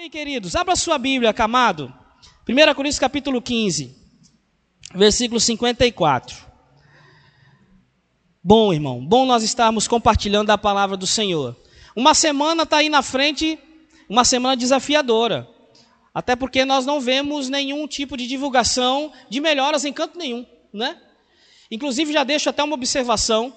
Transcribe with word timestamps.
Amém, 0.00 0.08
queridos? 0.08 0.56
Abra 0.56 0.74
sua 0.76 0.96
Bíblia, 0.96 1.30
camado. 1.30 1.92
1 2.48 2.74
Coríntios 2.74 2.98
capítulo 2.98 3.42
15, 3.42 3.94
versículo 4.94 5.38
54. 5.38 6.38
Bom, 8.42 8.72
irmão, 8.72 9.04
bom 9.04 9.26
nós 9.26 9.42
estarmos 9.42 9.86
compartilhando 9.86 10.48
a 10.48 10.56
palavra 10.56 10.96
do 10.96 11.06
Senhor. 11.06 11.54
Uma 11.94 12.14
semana 12.14 12.62
está 12.62 12.78
aí 12.78 12.88
na 12.88 13.02
frente, 13.02 13.58
uma 14.08 14.24
semana 14.24 14.56
desafiadora. 14.56 15.46
Até 16.14 16.34
porque 16.34 16.64
nós 16.64 16.86
não 16.86 16.98
vemos 16.98 17.50
nenhum 17.50 17.86
tipo 17.86 18.16
de 18.16 18.26
divulgação 18.26 19.12
de 19.28 19.38
melhoras 19.38 19.84
em 19.84 19.92
canto 19.92 20.16
nenhum, 20.16 20.46
né? 20.72 20.96
Inclusive, 21.70 22.10
já 22.10 22.24
deixo 22.24 22.48
até 22.48 22.64
uma 22.64 22.74
observação 22.74 23.54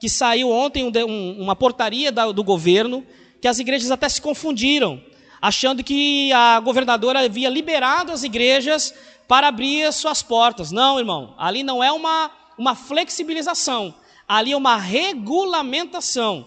que 0.00 0.08
saiu 0.08 0.48
ontem 0.48 0.86
um, 0.86 1.38
uma 1.38 1.54
portaria 1.54 2.10
do 2.10 2.42
governo 2.42 3.06
que 3.42 3.46
as 3.46 3.58
igrejas 3.58 3.90
até 3.90 4.08
se 4.08 4.22
confundiram 4.22 5.11
achando 5.42 5.82
que 5.82 6.32
a 6.32 6.60
governadora 6.60 7.24
havia 7.24 7.50
liberado 7.50 8.12
as 8.12 8.22
igrejas 8.22 8.94
para 9.26 9.48
abrir 9.48 9.92
suas 9.92 10.22
portas. 10.22 10.70
Não, 10.70 11.00
irmão, 11.00 11.34
ali 11.36 11.64
não 11.64 11.82
é 11.82 11.90
uma, 11.90 12.30
uma 12.56 12.76
flexibilização, 12.76 13.92
ali 14.28 14.52
é 14.52 14.56
uma 14.56 14.76
regulamentação. 14.76 16.46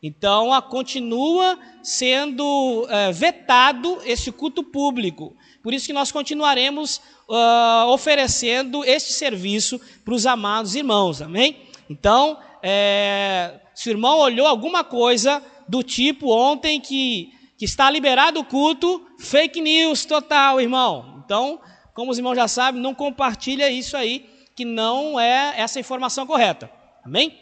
Então, 0.00 0.52
a, 0.52 0.62
continua 0.62 1.58
sendo 1.82 2.86
é, 2.88 3.10
vetado 3.10 3.98
esse 4.04 4.30
culto 4.30 4.62
público. 4.62 5.34
Por 5.62 5.74
isso 5.74 5.86
que 5.86 5.92
nós 5.92 6.12
continuaremos 6.12 7.00
uh, 7.28 7.88
oferecendo 7.88 8.84
este 8.84 9.12
serviço 9.12 9.80
para 10.04 10.14
os 10.14 10.26
amados 10.26 10.76
irmãos, 10.76 11.20
amém? 11.20 11.56
Então, 11.90 12.38
é, 12.62 13.58
se 13.74 13.88
o 13.88 13.90
irmão 13.90 14.20
olhou 14.20 14.46
alguma 14.46 14.84
coisa 14.84 15.42
do 15.68 15.82
tipo 15.82 16.30
ontem 16.30 16.80
que 16.80 17.32
que 17.56 17.64
está 17.64 17.90
liberado 17.90 18.40
o 18.40 18.44
culto, 18.44 19.06
fake 19.18 19.60
news 19.60 20.04
total, 20.04 20.60
irmão. 20.60 21.22
Então, 21.24 21.60
como 21.94 22.10
os 22.10 22.18
irmãos 22.18 22.34
já 22.34 22.46
sabem, 22.46 22.80
não 22.80 22.94
compartilha 22.94 23.70
isso 23.70 23.96
aí, 23.96 24.28
que 24.54 24.64
não 24.64 25.18
é 25.18 25.54
essa 25.58 25.80
informação 25.80 26.26
correta. 26.26 26.70
Amém? 27.04 27.38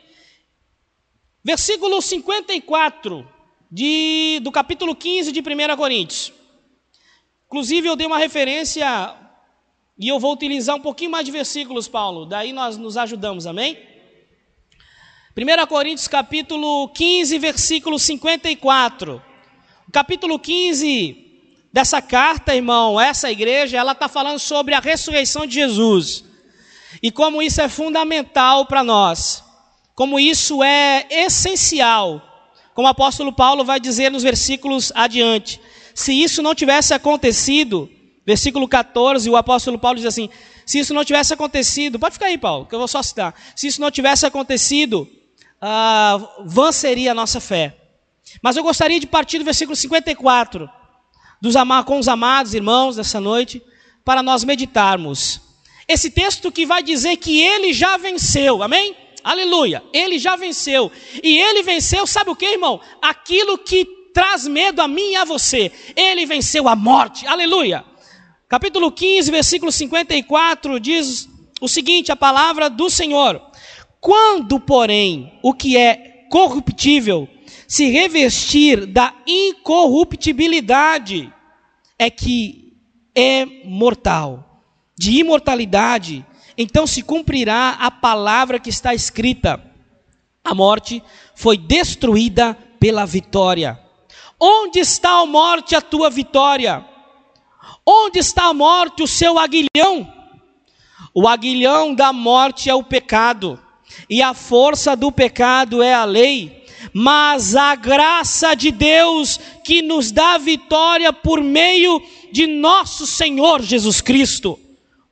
Versículo 1.42 2.00
54 2.00 3.28
de, 3.70 4.40
do 4.42 4.52
capítulo 4.52 4.94
15 4.94 5.32
de 5.32 5.40
1 5.40 5.76
Coríntios. 5.76 6.32
Inclusive, 7.46 7.88
eu 7.88 7.96
dei 7.96 8.06
uma 8.06 8.18
referência 8.18 9.14
e 9.98 10.08
eu 10.08 10.18
vou 10.18 10.32
utilizar 10.32 10.76
um 10.76 10.80
pouquinho 10.80 11.10
mais 11.10 11.24
de 11.24 11.32
versículos, 11.32 11.88
Paulo. 11.88 12.24
Daí 12.24 12.52
nós 12.52 12.76
nos 12.76 12.96
ajudamos, 12.96 13.46
amém? 13.46 13.76
1 15.36 15.66
Coríntios 15.66 16.06
capítulo 16.06 16.88
15, 16.90 17.38
versículo 17.38 17.98
54 17.98 19.33
capítulo 19.94 20.40
15 20.40 21.16
dessa 21.72 22.02
carta, 22.02 22.52
irmão, 22.52 23.00
essa 23.00 23.30
igreja, 23.30 23.76
ela 23.76 23.92
está 23.92 24.08
falando 24.08 24.40
sobre 24.40 24.74
a 24.74 24.80
ressurreição 24.80 25.46
de 25.46 25.54
Jesus. 25.54 26.24
E 27.00 27.12
como 27.12 27.40
isso 27.40 27.60
é 27.60 27.68
fundamental 27.68 28.66
para 28.66 28.82
nós. 28.82 29.44
Como 29.94 30.18
isso 30.18 30.64
é 30.64 31.06
essencial. 31.08 32.20
Como 32.74 32.88
o 32.88 32.90
apóstolo 32.90 33.32
Paulo 33.32 33.64
vai 33.64 33.78
dizer 33.78 34.10
nos 34.10 34.24
versículos 34.24 34.90
adiante. 34.96 35.60
Se 35.94 36.12
isso 36.12 36.42
não 36.42 36.56
tivesse 36.56 36.92
acontecido, 36.92 37.88
versículo 38.26 38.66
14, 38.66 39.30
o 39.30 39.36
apóstolo 39.36 39.78
Paulo 39.78 39.98
diz 39.98 40.06
assim: 40.06 40.28
se 40.66 40.80
isso 40.80 40.92
não 40.92 41.04
tivesse 41.04 41.32
acontecido, 41.32 42.00
pode 42.00 42.14
ficar 42.14 42.26
aí, 42.26 42.38
Paulo, 42.38 42.66
que 42.66 42.74
eu 42.74 42.80
vou 42.80 42.88
só 42.88 43.00
citar. 43.00 43.32
Se 43.54 43.68
isso 43.68 43.80
não 43.80 43.92
tivesse 43.92 44.26
acontecido, 44.26 45.08
ah, 45.60 46.18
vã 46.44 46.72
seria 46.72 47.12
a 47.12 47.14
nossa 47.14 47.38
fé. 47.40 47.83
Mas 48.42 48.56
eu 48.56 48.62
gostaria 48.62 48.98
de 49.00 49.06
partir 49.06 49.38
do 49.38 49.44
versículo 49.44 49.76
54, 49.76 50.68
dos 51.40 51.56
amar, 51.56 51.84
com 51.84 51.98
os 51.98 52.08
amados 52.08 52.54
irmãos 52.54 52.96
dessa 52.96 53.20
noite, 53.20 53.62
para 54.04 54.22
nós 54.22 54.44
meditarmos. 54.44 55.40
Esse 55.86 56.10
texto 56.10 56.50
que 56.50 56.64
vai 56.64 56.82
dizer 56.82 57.16
que 57.16 57.40
ele 57.40 57.72
já 57.72 57.96
venceu, 57.96 58.62
amém? 58.62 58.96
Aleluia, 59.22 59.82
ele 59.92 60.18
já 60.18 60.36
venceu. 60.36 60.90
E 61.22 61.38
ele 61.38 61.62
venceu, 61.62 62.06
sabe 62.06 62.30
o 62.30 62.36
que, 62.36 62.46
irmão? 62.46 62.80
Aquilo 63.00 63.58
que 63.58 63.84
traz 64.12 64.46
medo 64.46 64.80
a 64.80 64.88
mim 64.88 65.12
e 65.12 65.16
a 65.16 65.24
você. 65.24 65.72
Ele 65.96 66.24
venceu 66.24 66.68
a 66.68 66.76
morte, 66.76 67.26
aleluia. 67.26 67.84
Capítulo 68.48 68.92
15, 68.92 69.30
versículo 69.30 69.72
54 69.72 70.78
diz 70.78 71.28
o 71.60 71.68
seguinte: 71.68 72.12
a 72.12 72.16
palavra 72.16 72.70
do 72.70 72.88
Senhor. 72.88 73.42
Quando, 74.00 74.60
porém, 74.60 75.38
o 75.42 75.52
que 75.52 75.76
é 75.76 76.26
corruptível 76.30 77.28
se 77.66 77.90
revestir 77.90 78.86
da 78.86 79.12
incorruptibilidade, 79.26 81.32
é 81.98 82.10
que 82.10 82.76
é 83.14 83.46
mortal, 83.64 84.62
de 84.96 85.18
imortalidade, 85.18 86.24
então 86.56 86.86
se 86.86 87.02
cumprirá 87.02 87.76
a 87.80 87.90
palavra 87.90 88.58
que 88.58 88.70
está 88.70 88.94
escrita: 88.94 89.62
a 90.42 90.54
morte 90.54 91.02
foi 91.34 91.56
destruída 91.56 92.54
pela 92.78 93.06
vitória. 93.06 93.80
Onde 94.38 94.80
está 94.80 95.20
a 95.20 95.26
morte, 95.26 95.74
a 95.74 95.80
tua 95.80 96.10
vitória? 96.10 96.84
Onde 97.86 98.18
está 98.18 98.46
a 98.46 98.54
morte, 98.54 99.02
o 99.02 99.06
seu 99.06 99.38
aguilhão? 99.38 100.12
O 101.14 101.28
aguilhão 101.28 101.94
da 101.94 102.12
morte 102.12 102.68
é 102.68 102.74
o 102.74 102.82
pecado, 102.82 103.58
e 104.10 104.20
a 104.20 104.34
força 104.34 104.96
do 104.96 105.12
pecado 105.12 105.82
é 105.82 105.94
a 105.94 106.04
lei 106.04 106.63
mas 106.92 107.56
a 107.56 107.74
graça 107.74 108.54
de 108.54 108.70
Deus 108.70 109.38
que 109.64 109.82
nos 109.82 110.10
dá 110.12 110.38
vitória 110.38 111.12
por 111.12 111.42
meio 111.42 112.02
de 112.30 112.46
nosso 112.46 113.06
Senhor 113.06 113.62
Jesus 113.62 114.00
Cristo. 114.00 114.58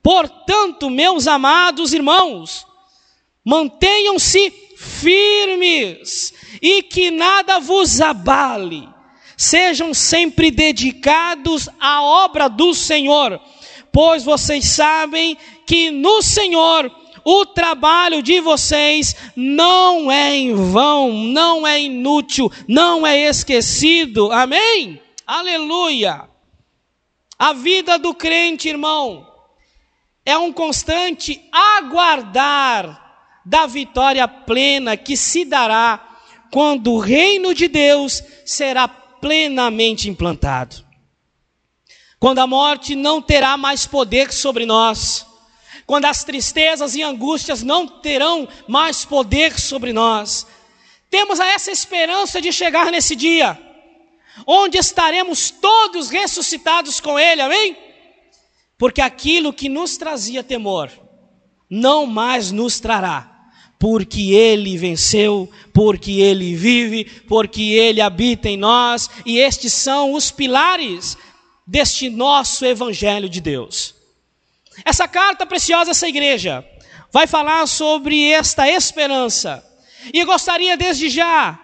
Portanto, 0.02 0.90
meus 0.90 1.26
amados 1.26 1.92
irmãos, 1.92 2.66
mantenham-se 3.44 4.52
firmes 4.76 6.34
e 6.60 6.82
que 6.82 7.10
nada 7.10 7.60
vos 7.60 8.00
abale. 8.00 8.88
Sejam 9.36 9.94
sempre 9.94 10.50
dedicados 10.50 11.68
à 11.80 12.02
obra 12.02 12.48
do 12.48 12.74
Senhor, 12.74 13.40
pois 13.92 14.24
vocês 14.24 14.64
sabem 14.66 15.36
que 15.66 15.90
no 15.90 16.22
Senhor 16.22 16.90
o 17.24 17.46
trabalho 17.46 18.22
de 18.22 18.40
vocês 18.40 19.14
não 19.36 20.10
é 20.10 20.34
em 20.34 20.54
vão, 20.54 21.12
não 21.12 21.66
é 21.66 21.80
inútil, 21.80 22.50
não 22.66 23.06
é 23.06 23.28
esquecido. 23.28 24.30
Amém? 24.32 25.00
Aleluia. 25.26 26.28
A 27.38 27.52
vida 27.52 27.98
do 27.98 28.14
crente, 28.14 28.68
irmão, 28.68 29.26
é 30.24 30.36
um 30.36 30.52
constante 30.52 31.42
aguardar 31.50 33.00
da 33.44 33.66
vitória 33.66 34.26
plena 34.28 34.96
que 34.96 35.16
se 35.16 35.44
dará 35.44 36.08
quando 36.50 36.92
o 36.92 36.98
reino 36.98 37.54
de 37.54 37.66
Deus 37.66 38.22
será 38.44 38.86
plenamente 38.86 40.08
implantado. 40.08 40.84
Quando 42.18 42.38
a 42.38 42.46
morte 42.46 42.94
não 42.94 43.20
terá 43.20 43.56
mais 43.56 43.86
poder 43.86 44.32
sobre 44.32 44.64
nós 44.64 45.26
quando 45.86 46.06
as 46.06 46.24
tristezas 46.24 46.94
e 46.94 47.02
angústias 47.02 47.62
não 47.62 47.86
terão 47.86 48.48
mais 48.68 49.04
poder 49.04 49.58
sobre 49.58 49.92
nós. 49.92 50.46
Temos 51.10 51.38
essa 51.40 51.70
esperança 51.70 52.40
de 52.40 52.52
chegar 52.52 52.90
nesse 52.90 53.14
dia, 53.14 53.58
onde 54.46 54.78
estaremos 54.78 55.50
todos 55.50 56.08
ressuscitados 56.08 57.00
com 57.00 57.18
Ele, 57.18 57.42
amém? 57.42 57.76
Porque 58.78 59.00
aquilo 59.00 59.52
que 59.52 59.68
nos 59.68 59.96
trazia 59.96 60.42
temor, 60.42 60.90
não 61.68 62.06
mais 62.06 62.50
nos 62.50 62.80
trará, 62.80 63.30
porque 63.78 64.32
Ele 64.32 64.78
venceu, 64.78 65.50
porque 65.72 66.12
Ele 66.12 66.54
vive, 66.54 67.04
porque 67.28 67.62
Ele 67.62 68.00
habita 68.00 68.48
em 68.48 68.56
nós, 68.56 69.10
e 69.26 69.38
estes 69.38 69.72
são 69.72 70.14
os 70.14 70.30
pilares 70.30 71.18
deste 71.66 72.08
nosso 72.08 72.64
Evangelho 72.64 73.28
de 73.28 73.40
Deus. 73.40 74.01
Essa 74.84 75.06
carta 75.06 75.46
preciosa 75.46 75.90
essa 75.90 76.08
igreja 76.08 76.64
vai 77.10 77.26
falar 77.26 77.66
sobre 77.66 78.30
esta 78.30 78.68
esperança. 78.68 79.64
E 80.12 80.18
eu 80.18 80.26
gostaria 80.26 80.76
desde 80.76 81.08
já 81.08 81.58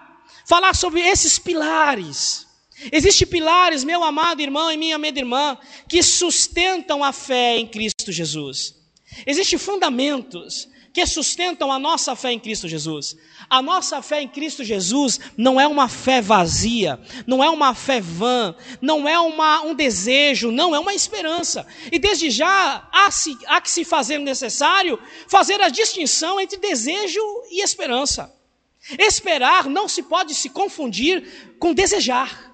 falar 0.46 0.74
sobre 0.74 1.00
esses 1.00 1.38
pilares. 1.38 2.46
Existem 2.92 3.26
pilares, 3.26 3.82
meu 3.82 4.04
amado 4.04 4.40
irmão 4.40 4.70
e 4.70 4.76
minha 4.76 4.96
amada 4.96 5.18
irmã, 5.18 5.58
que 5.88 6.02
sustentam 6.02 7.02
a 7.02 7.12
fé 7.12 7.56
em 7.56 7.66
Cristo 7.66 8.12
Jesus. 8.12 8.74
Existem 9.26 9.58
fundamentos 9.58 10.68
que 10.98 11.06
sustentam 11.06 11.70
a 11.70 11.78
nossa 11.78 12.16
fé 12.16 12.32
em 12.32 12.40
Cristo 12.40 12.66
Jesus. 12.66 13.16
A 13.48 13.62
nossa 13.62 14.02
fé 14.02 14.20
em 14.20 14.26
Cristo 14.26 14.64
Jesus 14.64 15.20
não 15.36 15.60
é 15.60 15.64
uma 15.64 15.88
fé 15.88 16.20
vazia, 16.20 16.98
não 17.24 17.42
é 17.42 17.48
uma 17.48 17.72
fé 17.72 18.00
vã, 18.00 18.52
não 18.80 19.08
é 19.08 19.16
uma, 19.16 19.62
um 19.62 19.76
desejo, 19.76 20.50
não 20.50 20.74
é 20.74 20.78
uma 20.80 20.92
esperança. 20.92 21.64
E 21.92 22.00
desde 22.00 22.30
já 22.30 22.88
há, 22.92 23.08
se, 23.12 23.38
há 23.46 23.60
que 23.60 23.70
se 23.70 23.84
fazer 23.84 24.18
necessário 24.18 24.98
fazer 25.28 25.60
a 25.60 25.68
distinção 25.68 26.40
entre 26.40 26.58
desejo 26.58 27.20
e 27.48 27.62
esperança. 27.62 28.34
Esperar 28.98 29.66
não 29.66 29.86
se 29.86 30.02
pode 30.02 30.34
se 30.34 30.48
confundir 30.50 31.54
com 31.60 31.72
desejar. 31.72 32.47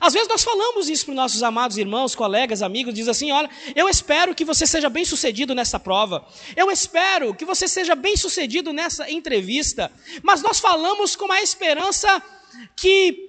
Às 0.00 0.12
vezes 0.12 0.28
nós 0.28 0.44
falamos 0.44 0.88
isso 0.88 1.04
para 1.06 1.12
os 1.12 1.16
nossos 1.16 1.42
amados 1.42 1.78
irmãos, 1.78 2.14
colegas, 2.14 2.62
amigos, 2.62 2.94
diz 2.94 3.08
assim: 3.08 3.32
olha, 3.32 3.48
eu 3.74 3.88
espero 3.88 4.34
que 4.34 4.44
você 4.44 4.66
seja 4.66 4.88
bem 4.88 5.04
sucedido 5.04 5.54
nessa 5.54 5.80
prova, 5.80 6.26
eu 6.56 6.70
espero 6.70 7.34
que 7.34 7.44
você 7.44 7.66
seja 7.66 7.94
bem 7.94 8.16
sucedido 8.16 8.72
nessa 8.72 9.10
entrevista, 9.10 9.90
mas 10.22 10.42
nós 10.42 10.60
falamos 10.60 11.16
com 11.16 11.30
a 11.32 11.40
esperança 11.40 12.22
que 12.76 13.28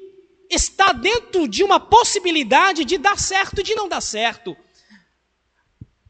está 0.50 0.91
dentro 0.91 1.47
de 1.47 1.63
uma 1.63 1.79
possibilidade 1.79 2.83
de 2.83 2.97
dar 2.97 3.17
certo 3.17 3.62
e 3.62 3.63
de 3.63 3.75
não 3.75 3.88
dar 3.88 4.01
certo. 4.01 4.57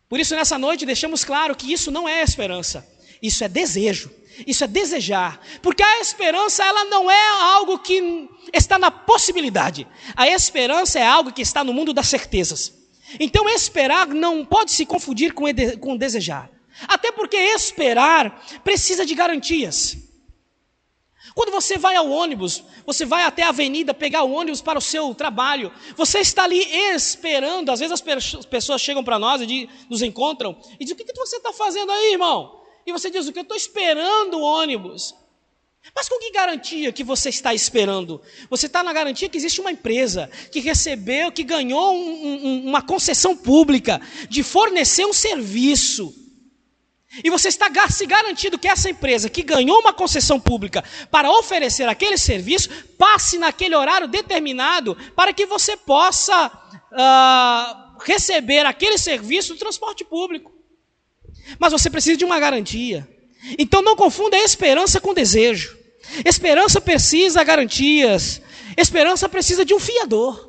Por 0.07 0.19
isso, 0.19 0.36
nessa 0.36 0.57
noite, 0.57 0.86
deixamos 0.86 1.24
claro 1.24 1.56
que 1.56 1.72
isso 1.72 1.92
não 1.92 2.10
é 2.10 2.24
esperança, 2.24 2.88
isso 3.22 3.44
é 3.44 3.48
desejo. 3.48 4.19
Isso 4.46 4.64
é 4.64 4.68
desejar, 4.68 5.40
porque 5.62 5.84
a 5.84 6.00
esperança 6.00 6.64
ela 6.64 6.86
não 6.86 7.10
é 7.10 7.30
algo 7.56 7.80
que 7.80 8.30
está 8.54 8.78
na 8.78 8.90
possibilidade. 8.90 9.88
A 10.16 10.28
esperança 10.28 11.00
é 11.00 11.06
algo 11.06 11.32
que 11.32 11.42
está 11.42 11.64
no 11.64 11.74
mundo 11.74 11.94
das 11.94 12.08
certezas. 12.08 12.74
Então 13.20 13.50
esperar 13.50 14.08
não 14.08 14.46
pode 14.46 14.72
se 14.72 14.86
confundir 14.86 15.34
com, 15.34 15.46
com 15.80 15.98
desejar. 15.98 16.50
Até 16.88 17.12
porque 17.12 17.38
esperar 17.38 18.46
precisa 18.64 19.06
de 19.06 19.16
garantias. 19.16 19.98
Quando 21.36 21.52
você 21.52 21.78
vai 21.78 21.96
ao 21.96 22.10
ônibus, 22.10 22.64
você 22.86 23.06
vai 23.06 23.24
até 23.24 23.44
a 23.44 23.50
avenida 23.50 23.94
pegar 23.94 24.24
o 24.24 24.32
ônibus 24.32 24.62
para 24.62 24.80
o 24.80 24.82
seu 24.82 25.14
trabalho, 25.14 25.72
você 25.96 26.20
está 26.20 26.44
ali 26.44 26.60
esperando. 26.94 27.72
Às 27.72 27.80
vezes 27.80 28.02
as 28.02 28.46
pessoas 28.46 28.82
chegam 28.82 29.04
para 29.04 29.20
nós 29.20 29.42
e 29.42 29.70
nos 29.90 30.02
encontram 30.02 30.58
e 30.80 30.84
dizem: 30.84 30.96
O 30.96 30.98
que, 30.98 31.06
que 31.06 31.18
você 31.18 31.38
está 31.38 31.54
fazendo 31.54 31.92
aí, 31.92 32.14
irmão? 32.14 32.59
E 32.90 32.92
você 32.92 33.10
diz: 33.10 33.28
O 33.28 33.32
que? 33.32 33.40
Eu 33.40 33.44
estou 33.44 33.58
esperando 33.58 34.40
o 34.40 34.42
ônibus. 34.42 35.16
Mas 35.96 36.10
com 36.10 36.20
que 36.20 36.32
garantia 36.32 36.92
que 36.92 37.04
você 37.04 37.30
está 37.30 37.54
esperando? 37.54 38.22
Você 38.50 38.66
está 38.66 38.84
na 38.84 38.92
garantia 38.92 39.30
que 39.30 39.38
existe 39.38 39.62
uma 39.62 39.72
empresa 39.72 40.30
que 40.52 40.60
recebeu, 40.60 41.32
que 41.32 41.44
ganhou 41.44 41.94
um, 41.96 42.46
um, 42.46 42.68
uma 42.68 42.82
concessão 42.82 43.36
pública 43.36 44.02
de 44.28 44.44
fornecer 44.44 45.06
um 45.06 45.14
serviço. 45.14 46.14
E 47.24 47.30
você 47.30 47.48
está 47.48 47.72
se 47.90 48.06
garantindo 48.06 48.60
que 48.60 48.68
essa 48.68 48.90
empresa 48.90 49.30
que 49.30 49.42
ganhou 49.42 49.80
uma 49.80 49.94
concessão 49.94 50.40
pública 50.40 50.84
para 51.10 51.32
oferecer 51.32 51.88
aquele 51.88 52.18
serviço, 52.18 52.70
passe 52.98 53.38
naquele 53.38 53.76
horário 53.76 54.08
determinado 54.08 54.96
para 55.16 55.34
que 55.34 55.46
você 55.46 55.76
possa 55.78 56.48
uh, 56.48 58.04
receber 58.04 58.66
aquele 58.66 58.98
serviço 58.98 59.54
do 59.54 59.60
transporte 59.60 60.04
público. 60.04 60.59
Mas 61.58 61.72
você 61.72 61.90
precisa 61.90 62.18
de 62.18 62.26
uma 62.26 62.40
garantia. 62.40 63.08
Então 63.58 63.82
não 63.82 63.96
confunda 63.96 64.38
esperança 64.38 65.00
com 65.00 65.14
desejo. 65.14 65.78
Esperança 66.26 66.82
precisa 66.82 67.40
de 67.40 67.46
garantias. 67.46 68.42
Esperança 68.78 69.28
precisa 69.30 69.64
de 69.64 69.74
um 69.74 69.80
fiador. 69.80 70.48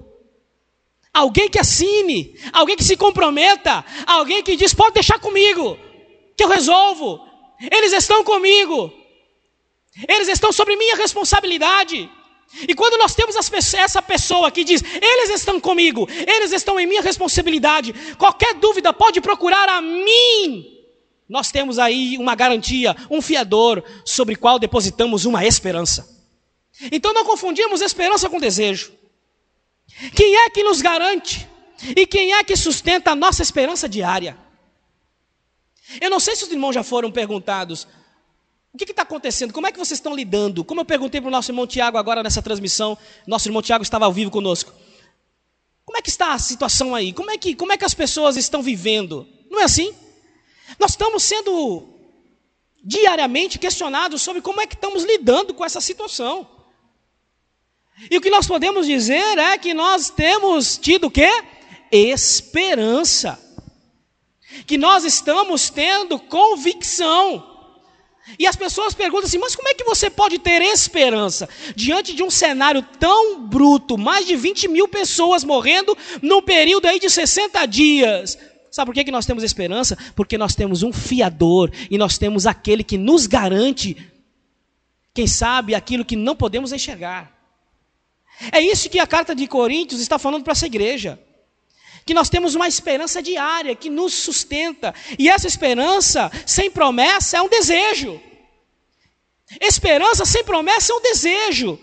Alguém 1.12 1.48
que 1.48 1.58
assine, 1.58 2.36
alguém 2.52 2.76
que 2.76 2.84
se 2.84 2.96
comprometa, 2.96 3.84
alguém 4.06 4.42
que 4.42 4.56
diz: 4.56 4.72
pode 4.72 4.94
deixar 4.94 5.18
comigo, 5.18 5.76
que 6.36 6.44
eu 6.44 6.48
resolvo. 6.48 7.20
Eles 7.60 7.92
estão 7.92 8.22
comigo, 8.22 8.92
eles 10.08 10.28
estão 10.28 10.52
sobre 10.52 10.76
minha 10.76 10.96
responsabilidade. 10.96 12.08
E 12.66 12.74
quando 12.74 12.96
nós 12.98 13.14
temos 13.14 13.36
essa 13.74 14.00
pessoa 14.00 14.52
que 14.52 14.62
diz: 14.62 14.82
eles 14.82 15.30
estão 15.30 15.58
comigo, 15.58 16.08
eles 16.26 16.52
estão 16.52 16.78
em 16.78 16.86
minha 16.86 17.02
responsabilidade, 17.02 17.92
qualquer 18.16 18.54
dúvida 18.54 18.92
pode 18.92 19.20
procurar 19.20 19.68
a 19.68 19.82
mim 19.82 20.79
nós 21.30 21.52
temos 21.52 21.78
aí 21.78 22.18
uma 22.18 22.34
garantia, 22.34 22.96
um 23.08 23.22
fiador 23.22 23.84
sobre 24.04 24.34
qual 24.34 24.58
depositamos 24.58 25.24
uma 25.24 25.46
esperança. 25.46 26.20
Então 26.90 27.14
não 27.14 27.24
confundimos 27.24 27.80
esperança 27.80 28.28
com 28.28 28.40
desejo. 28.40 28.92
Quem 30.16 30.34
é 30.34 30.50
que 30.50 30.64
nos 30.64 30.82
garante 30.82 31.48
e 31.96 32.04
quem 32.04 32.32
é 32.34 32.42
que 32.42 32.56
sustenta 32.56 33.12
a 33.12 33.14
nossa 33.14 33.42
esperança 33.42 33.88
diária? 33.88 34.36
Eu 36.00 36.10
não 36.10 36.18
sei 36.18 36.34
se 36.34 36.42
os 36.42 36.50
irmãos 36.50 36.72
já 36.72 36.82
foram 36.82 37.12
perguntados. 37.12 37.86
O 38.72 38.78
que 38.78 38.90
está 38.90 39.02
acontecendo? 39.02 39.52
Como 39.52 39.68
é 39.68 39.72
que 39.72 39.78
vocês 39.78 39.98
estão 39.98 40.16
lidando? 40.16 40.64
Como 40.64 40.80
eu 40.80 40.84
perguntei 40.84 41.20
para 41.20 41.28
o 41.28 41.30
nosso 41.30 41.52
irmão 41.52 41.64
Tiago 41.64 41.96
agora 41.96 42.24
nessa 42.24 42.42
transmissão, 42.42 42.98
nosso 43.24 43.46
irmão 43.46 43.62
Tiago 43.62 43.84
estava 43.84 44.04
ao 44.04 44.12
vivo 44.12 44.32
conosco. 44.32 44.72
Como 45.84 45.96
é 45.96 46.02
que 46.02 46.10
está 46.10 46.32
a 46.32 46.38
situação 46.40 46.92
aí? 46.92 47.12
Como 47.12 47.30
é 47.30 47.38
que, 47.38 47.54
como 47.54 47.72
é 47.72 47.76
que 47.76 47.84
as 47.84 47.94
pessoas 47.94 48.36
estão 48.36 48.62
vivendo? 48.62 49.28
Não 49.48 49.60
é 49.60 49.64
assim? 49.64 49.94
Nós 50.80 50.92
estamos 50.92 51.22
sendo 51.22 51.86
diariamente 52.82 53.58
questionados 53.58 54.22
sobre 54.22 54.40
como 54.40 54.62
é 54.62 54.66
que 54.66 54.74
estamos 54.74 55.04
lidando 55.04 55.52
com 55.52 55.62
essa 55.62 55.78
situação. 55.78 56.48
E 58.10 58.16
o 58.16 58.20
que 58.20 58.30
nós 58.30 58.46
podemos 58.46 58.86
dizer 58.86 59.36
é 59.36 59.58
que 59.58 59.74
nós 59.74 60.08
temos 60.08 60.78
tido 60.78 61.08
o 61.08 61.10
quê? 61.10 61.30
Esperança. 61.92 63.38
Que 64.66 64.78
nós 64.78 65.04
estamos 65.04 65.68
tendo 65.68 66.18
convicção. 66.18 67.46
E 68.38 68.46
as 68.46 68.56
pessoas 68.56 68.94
perguntam 68.94 69.26
assim: 69.26 69.38
mas 69.38 69.54
como 69.54 69.68
é 69.68 69.74
que 69.74 69.84
você 69.84 70.08
pode 70.08 70.38
ter 70.38 70.62
esperança 70.62 71.46
diante 71.76 72.14
de 72.14 72.22
um 72.22 72.30
cenário 72.30 72.80
tão 72.98 73.46
bruto, 73.46 73.98
mais 73.98 74.26
de 74.26 74.34
20 74.34 74.66
mil 74.68 74.88
pessoas 74.88 75.44
morrendo 75.44 75.96
num 76.22 76.40
período 76.40 76.86
aí 76.86 76.98
de 76.98 77.10
60 77.10 77.66
dias? 77.66 78.38
Sabe 78.70 78.90
por 78.90 78.94
que, 78.94 79.04
que 79.04 79.10
nós 79.10 79.26
temos 79.26 79.42
esperança? 79.42 79.98
Porque 80.14 80.38
nós 80.38 80.54
temos 80.54 80.82
um 80.82 80.92
fiador 80.92 81.72
e 81.90 81.98
nós 81.98 82.18
temos 82.18 82.46
aquele 82.46 82.84
que 82.84 82.96
nos 82.96 83.26
garante, 83.26 83.96
quem 85.12 85.26
sabe, 85.26 85.74
aquilo 85.74 86.04
que 86.04 86.14
não 86.14 86.36
podemos 86.36 86.72
enxergar. 86.72 87.36
É 88.52 88.60
isso 88.60 88.88
que 88.88 88.98
a 88.98 89.06
carta 89.06 89.34
de 89.34 89.46
Coríntios 89.46 90.00
está 90.00 90.18
falando 90.18 90.44
para 90.44 90.52
essa 90.52 90.66
igreja. 90.66 91.18
Que 92.06 92.14
nós 92.14 92.30
temos 92.30 92.54
uma 92.54 92.68
esperança 92.68 93.20
diária 93.20 93.74
que 93.74 93.90
nos 93.90 94.14
sustenta. 94.14 94.94
E 95.18 95.28
essa 95.28 95.46
esperança 95.46 96.30
sem 96.46 96.70
promessa 96.70 97.38
é 97.38 97.42
um 97.42 97.48
desejo. 97.48 98.20
Esperança 99.60 100.24
sem 100.24 100.44
promessa 100.44 100.92
é 100.92 100.96
um 100.96 101.02
desejo. 101.02 101.78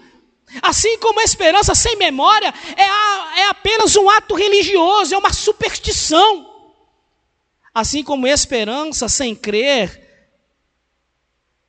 Assim 0.62 0.98
como 1.00 1.20
a 1.20 1.24
esperança 1.24 1.76
sem 1.76 1.98
memória 1.98 2.54
é, 2.76 2.84
a, 2.84 3.34
é 3.40 3.50
apenas 3.50 3.96
um 3.98 4.10
ato 4.10 4.34
religioso, 4.34 5.14
é 5.14 5.18
uma 5.18 5.34
superstição. 5.34 6.47
Assim 7.78 8.04
como 8.04 8.26
esperança 8.26 9.08
sem 9.08 9.36
crer 9.36 10.02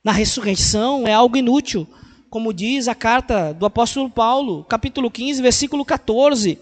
na 0.03 0.11
ressurreição 0.11 1.05
é 1.05 1.13
algo 1.13 1.37
inútil, 1.37 1.87
como 2.31 2.51
diz 2.51 2.87
a 2.87 2.95
carta 2.95 3.53
do 3.53 3.63
apóstolo 3.63 4.09
Paulo, 4.09 4.63
capítulo 4.63 5.11
15, 5.11 5.39
versículo 5.39 5.85
14. 5.85 6.57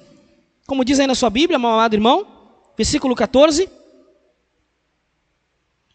Como 0.66 0.84
diz 0.84 1.00
aí 1.00 1.08
na 1.08 1.16
sua 1.16 1.30
Bíblia, 1.30 1.58
meu 1.58 1.70
amado 1.70 1.94
irmão, 1.94 2.28
versículo 2.76 3.16
14. 3.16 3.70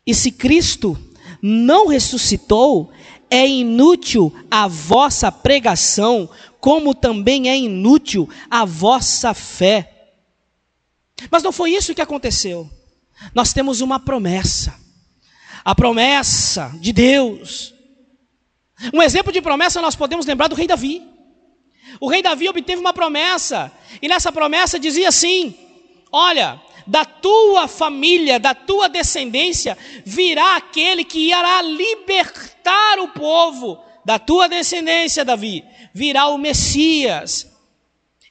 E 0.07 0.15
se 0.15 0.33
Cristo 0.33 0.97
não 1.43 1.89
ressuscitou, 1.89 2.91
é 3.29 3.47
inútil 3.47 4.35
a 4.51 4.67
vossa 4.67 5.31
pregação, 5.31 6.27
como 6.59 6.95
também 6.95 7.51
é 7.51 7.57
inútil 7.59 8.31
a 8.51 8.65
vossa 8.65 9.35
fé. 9.35 10.15
Mas 11.31 11.43
não 11.43 11.53
foi 11.53 11.73
isso 11.73 11.95
que 11.95 12.01
aconteceu 12.01 12.71
nós 13.35 13.53
temos 13.53 13.81
uma 13.81 14.01
promessa. 14.01 14.75
A 15.65 15.75
promessa 15.75 16.73
de 16.81 16.93
Deus. 16.93 17.73
Um 18.93 19.03
exemplo 19.03 19.33
de 19.33 19.41
promessa 19.41 19.81
nós 19.81 19.95
podemos 19.95 20.27
lembrar 20.27 20.49
do 20.49 20.55
rei 20.55 20.67
Davi. 20.67 21.03
O 22.01 22.09
rei 22.09 22.23
Davi 22.23 22.49
obteve 22.49 22.81
uma 22.81 22.93
promessa, 22.93 23.71
e 24.01 24.09
nessa 24.09 24.33
promessa 24.33 24.79
dizia 24.79 25.09
assim: 25.09 25.55
Olha, 26.11 26.61
da 26.87 27.05
tua 27.05 27.69
família, 27.69 28.41
da 28.41 28.55
tua 28.55 28.89
descendência, 28.89 29.77
virá 30.05 30.57
aquele 30.57 31.05
que 31.05 31.29
irá 31.29 31.63
libertar 31.63 32.99
o 33.01 33.09
povo. 33.09 33.83
Da 34.05 34.19
tua 34.19 34.49
descendência, 34.49 35.25
Davi, 35.25 35.65
virá 35.95 36.27
o 36.27 36.39
Messias. 36.39 37.47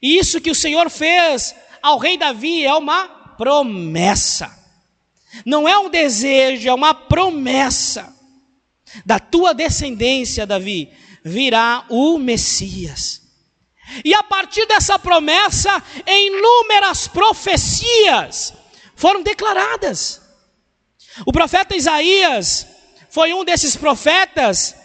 E 0.01 0.17
isso 0.17 0.41
que 0.41 0.51
o 0.51 0.55
Senhor 0.55 0.89
fez 0.89 1.55
ao 1.81 1.97
rei 1.97 2.17
Davi 2.17 2.65
é 2.65 2.73
uma 2.73 3.07
promessa. 3.37 4.60
Não 5.45 5.67
é 5.67 5.77
um 5.77 5.89
desejo, 5.89 6.67
é 6.67 6.73
uma 6.73 6.93
promessa. 6.93 8.15
Da 9.05 9.19
tua 9.19 9.53
descendência, 9.53 10.45
Davi, 10.45 10.91
virá 11.23 11.85
o 11.89 12.17
Messias. 12.17 13.21
E 14.03 14.13
a 14.13 14.23
partir 14.23 14.65
dessa 14.65 14.97
promessa, 14.97 15.81
inúmeras 16.05 17.07
profecias 17.07 18.53
foram 18.95 19.23
declaradas. 19.23 20.21
O 21.25 21.31
profeta 21.31 21.75
Isaías 21.75 22.67
foi 23.09 23.33
um 23.33 23.43
desses 23.43 23.75
profetas 23.75 24.75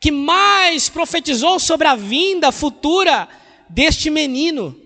que 0.00 0.10
mais 0.10 0.88
profetizou 0.88 1.58
sobre 1.58 1.86
a 1.86 1.94
vinda 1.94 2.50
futura 2.50 3.28
deste 3.68 4.10
menino. 4.10 4.80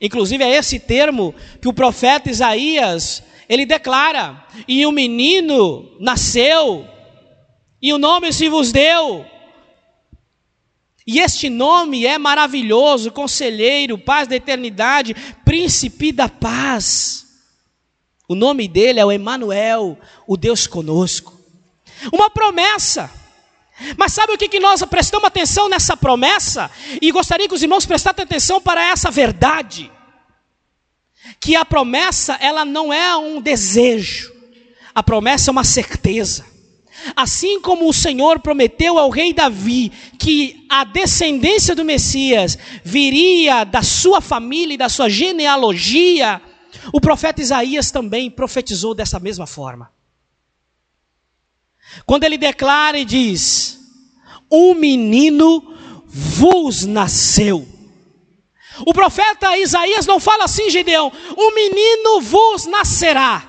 Inclusive, 0.00 0.42
é 0.44 0.56
esse 0.56 0.78
termo 0.78 1.34
que 1.60 1.68
o 1.68 1.72
profeta 1.72 2.30
Isaías 2.30 3.22
ele 3.52 3.66
declara: 3.66 4.46
E 4.66 4.86
o 4.86 4.90
menino 4.90 5.94
nasceu, 6.00 6.88
e 7.82 7.92
o 7.92 7.98
nome 7.98 8.32
se 8.32 8.48
vos 8.48 8.72
deu. 8.72 9.26
E 11.06 11.18
este 11.18 11.50
nome 11.50 12.06
é 12.06 12.16
maravilhoso, 12.16 13.10
conselheiro, 13.10 13.98
paz 13.98 14.26
da 14.26 14.36
eternidade, 14.36 15.14
príncipe 15.44 16.12
da 16.12 16.30
paz. 16.30 17.26
O 18.26 18.34
nome 18.34 18.66
dele 18.66 19.00
é 19.00 19.04
o 19.04 19.12
Emanuel, 19.12 19.98
o 20.26 20.34
Deus 20.38 20.66
conosco. 20.66 21.38
Uma 22.10 22.30
promessa. 22.30 23.10
Mas 23.98 24.14
sabe 24.14 24.32
o 24.32 24.38
que, 24.38 24.48
que 24.48 24.60
nós 24.60 24.82
prestamos 24.84 25.26
atenção 25.26 25.68
nessa 25.68 25.94
promessa? 25.94 26.70
E 27.02 27.10
gostaria 27.10 27.46
que 27.46 27.54
os 27.54 27.62
irmãos 27.62 27.84
prestassem 27.84 28.22
atenção 28.22 28.62
para 28.62 28.82
essa 28.82 29.10
verdade. 29.10 29.90
Que 31.40 31.56
a 31.56 31.64
promessa, 31.64 32.34
ela 32.40 32.64
não 32.64 32.92
é 32.92 33.16
um 33.16 33.40
desejo. 33.40 34.32
A 34.94 35.02
promessa 35.02 35.50
é 35.50 35.52
uma 35.52 35.64
certeza. 35.64 36.44
Assim 37.16 37.60
como 37.60 37.88
o 37.88 37.92
Senhor 37.92 38.40
prometeu 38.40 38.98
ao 38.98 39.10
rei 39.10 39.32
Davi 39.32 39.90
que 40.18 40.66
a 40.68 40.84
descendência 40.84 41.74
do 41.74 41.84
Messias 41.84 42.56
viria 42.84 43.64
da 43.64 43.82
sua 43.82 44.20
família 44.20 44.74
e 44.74 44.78
da 44.78 44.88
sua 44.88 45.08
genealogia, 45.08 46.40
o 46.92 47.00
profeta 47.00 47.40
Isaías 47.40 47.90
também 47.90 48.30
profetizou 48.30 48.94
dessa 48.94 49.18
mesma 49.18 49.46
forma. 49.46 49.90
Quando 52.06 52.24
ele 52.24 52.38
declara 52.38 52.98
e 52.98 53.04
diz: 53.04 53.78
Um 54.50 54.74
menino 54.74 55.74
vos 56.06 56.84
nasceu. 56.84 57.66
O 58.86 58.92
profeta 58.92 59.56
Isaías 59.56 60.06
não 60.06 60.18
fala 60.18 60.44
assim, 60.44 60.70
Gideão: 60.70 61.12
Um 61.36 61.54
menino 61.54 62.20
vos 62.20 62.66
nascerá. 62.66 63.48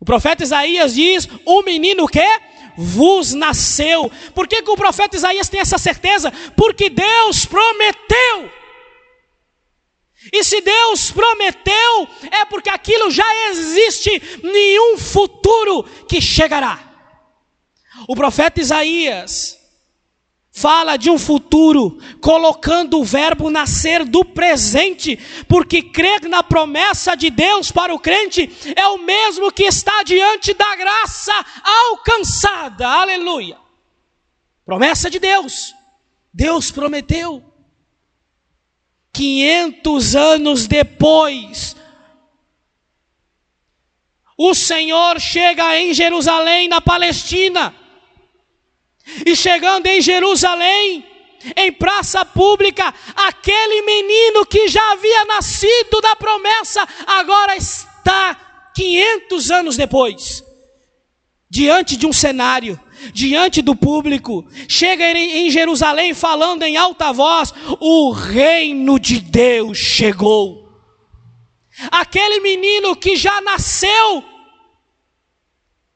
O 0.00 0.04
profeta 0.04 0.42
Isaías 0.42 0.94
diz: 0.94 1.28
Um 1.46 1.62
menino 1.62 2.06
que 2.06 2.26
vos 2.76 3.32
nasceu. 3.32 4.10
Por 4.34 4.48
que, 4.48 4.62
que 4.62 4.70
o 4.70 4.76
profeta 4.76 5.16
Isaías 5.16 5.48
tem 5.48 5.60
essa 5.60 5.78
certeza? 5.78 6.32
Porque 6.56 6.90
Deus 6.90 7.46
prometeu. 7.46 8.50
E 10.32 10.42
se 10.42 10.60
Deus 10.60 11.10
prometeu, 11.10 12.08
é 12.30 12.44
porque 12.46 12.70
aquilo 12.70 13.10
já 13.10 13.26
existe 13.50 14.40
nenhum 14.42 14.96
futuro 14.96 15.84
que 16.08 16.20
chegará. 16.20 16.80
O 18.08 18.16
profeta 18.16 18.60
Isaías 18.60 19.58
fala 20.56 20.96
de 20.96 21.10
um 21.10 21.18
futuro, 21.18 21.98
colocando 22.20 23.00
o 23.00 23.04
verbo 23.04 23.50
nascer 23.50 24.04
do 24.04 24.24
presente, 24.24 25.18
porque 25.48 25.82
crer 25.82 26.28
na 26.28 26.44
promessa 26.44 27.16
de 27.16 27.28
Deus 27.28 27.72
para 27.72 27.92
o 27.92 27.98
crente 27.98 28.48
é 28.76 28.86
o 28.86 28.98
mesmo 28.98 29.50
que 29.50 29.64
está 29.64 30.04
diante 30.04 30.54
da 30.54 30.76
graça 30.76 31.32
alcançada. 31.64 32.88
Aleluia. 32.88 33.58
Promessa 34.64 35.10
de 35.10 35.18
Deus. 35.18 35.74
Deus 36.32 36.70
prometeu. 36.70 37.44
500 39.12 40.16
anos 40.16 40.66
depois, 40.66 41.76
o 44.36 44.54
Senhor 44.54 45.20
chega 45.20 45.78
em 45.78 45.94
Jerusalém, 45.94 46.68
na 46.68 46.80
Palestina, 46.80 47.74
e 49.26 49.36
chegando 49.36 49.86
em 49.86 50.00
Jerusalém, 50.00 51.04
em 51.56 51.72
praça 51.72 52.24
pública, 52.24 52.92
aquele 53.14 53.82
menino 53.82 54.46
que 54.46 54.68
já 54.68 54.92
havia 54.92 55.24
nascido 55.26 56.00
da 56.00 56.16
promessa, 56.16 56.86
agora 57.06 57.56
está 57.56 58.70
500 58.74 59.50
anos 59.50 59.76
depois, 59.76 60.42
diante 61.50 61.96
de 61.96 62.06
um 62.06 62.12
cenário 62.12 62.80
diante 63.12 63.60
do 63.60 63.76
público, 63.76 64.46
chega 64.68 65.10
em 65.12 65.50
Jerusalém 65.50 66.14
falando 66.14 66.62
em 66.62 66.76
alta 66.76 67.12
voz: 67.12 67.52
o 67.80 68.10
reino 68.10 68.98
de 68.98 69.20
Deus 69.20 69.78
chegou. 69.78 70.64
Aquele 71.90 72.40
menino 72.40 72.94
que 72.94 73.16
já 73.16 73.40
nasceu 73.40 74.24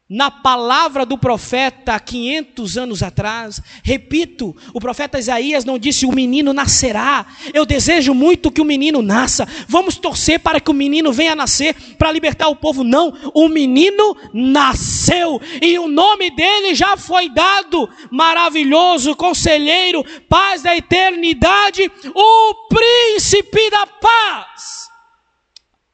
na 0.09 0.31
palavra 0.31 1.05
do 1.05 1.19
profeta 1.19 1.93
há 1.93 2.01
500 2.01 2.79
anos 2.79 3.03
atrás. 3.03 3.61
Repito, 3.83 4.57
o 4.73 4.81
profeta 4.81 5.19
Isaías 5.19 5.67
não 5.67 5.79
disse 5.79 6.07
o 6.07 6.13
menino 6.13 6.55
nascerá. 6.55 7.27
Eu 7.53 7.67
desejo 7.67 8.15
muito 8.15 8.51
que 8.51 8.61
o 8.61 8.65
menino 8.65 9.03
nasça. 9.03 9.47
Vamos 9.69 9.99
torcer 9.99 10.41
para 10.41 10.61
que 10.61 10.71
o 10.71 10.75
menino 10.75 11.13
venha 11.13 11.37
nascer 11.37 11.75
para 11.99 12.11
libertar 12.11 12.49
o 12.49 12.57
povo. 12.57 12.83
Não, 12.83 13.13
o 13.35 13.49
menino 13.49 14.17
nasceu 14.33 15.41
e 15.61 15.79
o 15.79 15.87
nome 15.87 16.31
dele 16.31 16.75
já 16.75 16.97
foi 16.97 17.29
dado. 17.29 17.89
Maravilhoso, 18.11 19.15
conselheiro, 19.15 20.03
paz 20.27 20.63
da 20.63 20.75
eternidade, 20.75 21.83
o 22.15 22.55
príncipe 22.69 23.71
da 23.71 23.87
paz. 23.87 24.89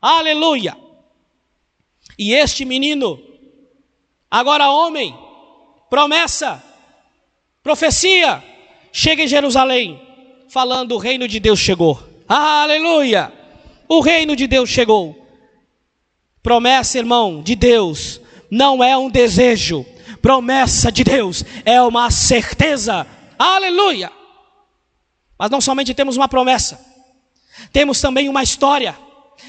Aleluia. 0.00 0.76
E 2.16 2.32
este 2.32 2.64
menino 2.64 3.33
Agora, 4.34 4.68
homem, 4.68 5.16
promessa, 5.88 6.60
profecia, 7.62 8.42
chega 8.92 9.22
em 9.22 9.28
Jerusalém, 9.28 10.02
falando: 10.48 10.96
o 10.96 10.98
reino 10.98 11.28
de 11.28 11.38
Deus 11.38 11.60
chegou. 11.60 12.02
Aleluia! 12.28 13.32
O 13.88 14.00
reino 14.00 14.34
de 14.34 14.48
Deus 14.48 14.68
chegou. 14.68 15.24
Promessa, 16.42 16.98
irmão, 16.98 17.44
de 17.44 17.54
Deus, 17.54 18.20
não 18.50 18.82
é 18.82 18.98
um 18.98 19.08
desejo. 19.08 19.86
Promessa 20.20 20.90
de 20.90 21.04
Deus 21.04 21.44
é 21.64 21.80
uma 21.80 22.10
certeza. 22.10 23.06
Aleluia! 23.38 24.10
Mas 25.38 25.48
não 25.48 25.60
somente 25.60 25.94
temos 25.94 26.16
uma 26.16 26.26
promessa, 26.26 26.84
temos 27.72 28.00
também 28.00 28.28
uma 28.28 28.42
história, 28.42 28.98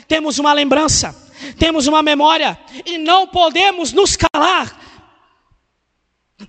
temos 0.08 0.38
uma 0.38 0.54
lembrança 0.54 1.25
temos 1.58 1.88
uma 1.88 2.02
memória 2.02 2.58
e 2.86 2.98
não 2.98 3.28
podemos 3.28 3.92
nos 3.94 4.16
calar. 4.16 4.82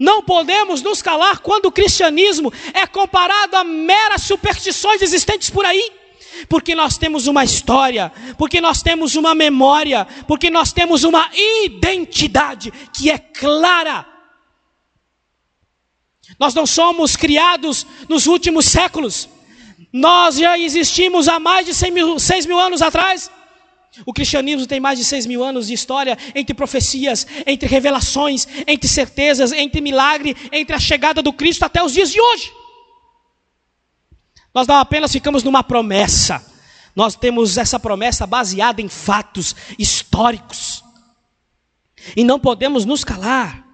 Não 0.00 0.22
podemos 0.22 0.82
nos 0.82 1.00
calar 1.00 1.38
quando 1.38 1.66
o 1.66 1.72
cristianismo 1.72 2.52
é 2.74 2.86
comparado 2.86 3.56
a 3.56 3.64
meras 3.64 4.22
superstições 4.22 5.00
existentes 5.00 5.50
por 5.50 5.64
aí. 5.64 5.92
Porque 6.48 6.74
nós 6.74 6.98
temos 6.98 7.26
uma 7.26 7.44
história, 7.44 8.12
porque 8.36 8.60
nós 8.60 8.82
temos 8.82 9.16
uma 9.16 9.34
memória, 9.34 10.06
porque 10.28 10.50
nós 10.50 10.70
temos 10.70 11.02
uma 11.02 11.30
identidade 11.32 12.70
que 12.92 13.10
é 13.10 13.16
clara. 13.16 14.06
Nós 16.38 16.52
não 16.52 16.66
somos 16.66 17.16
criados 17.16 17.86
nos 18.06 18.26
últimos 18.26 18.66
séculos, 18.66 19.28
nós 19.92 20.36
já 20.36 20.58
existimos 20.58 21.28
há 21.28 21.38
mais 21.38 21.64
de 21.64 21.72
6 21.72 21.94
mil, 21.94 22.18
6 22.18 22.44
mil 22.44 22.58
anos 22.58 22.82
atrás. 22.82 23.30
O 24.04 24.12
cristianismo 24.12 24.66
tem 24.66 24.80
mais 24.80 24.98
de 24.98 25.04
seis 25.04 25.26
mil 25.26 25.42
anos 25.42 25.68
de 25.68 25.72
história 25.72 26.18
entre 26.34 26.54
profecias, 26.54 27.26
entre 27.46 27.68
revelações, 27.68 28.46
entre 28.66 28.88
certezas, 28.88 29.52
entre 29.52 29.80
milagre, 29.80 30.36
entre 30.52 30.74
a 30.74 30.80
chegada 30.80 31.22
do 31.22 31.32
Cristo 31.32 31.64
até 31.64 31.82
os 31.82 31.92
dias 31.92 32.10
de 32.10 32.20
hoje. 32.20 32.52
Nós 34.54 34.66
não 34.66 34.76
apenas 34.76 35.12
ficamos 35.12 35.42
numa 35.42 35.62
promessa, 35.62 36.44
nós 36.94 37.14
temos 37.14 37.58
essa 37.58 37.78
promessa 37.78 38.26
baseada 38.26 38.80
em 38.80 38.88
fatos 38.88 39.54
históricos. 39.78 40.82
E 42.16 42.24
não 42.24 42.38
podemos 42.38 42.84
nos 42.84 43.04
calar. 43.04 43.65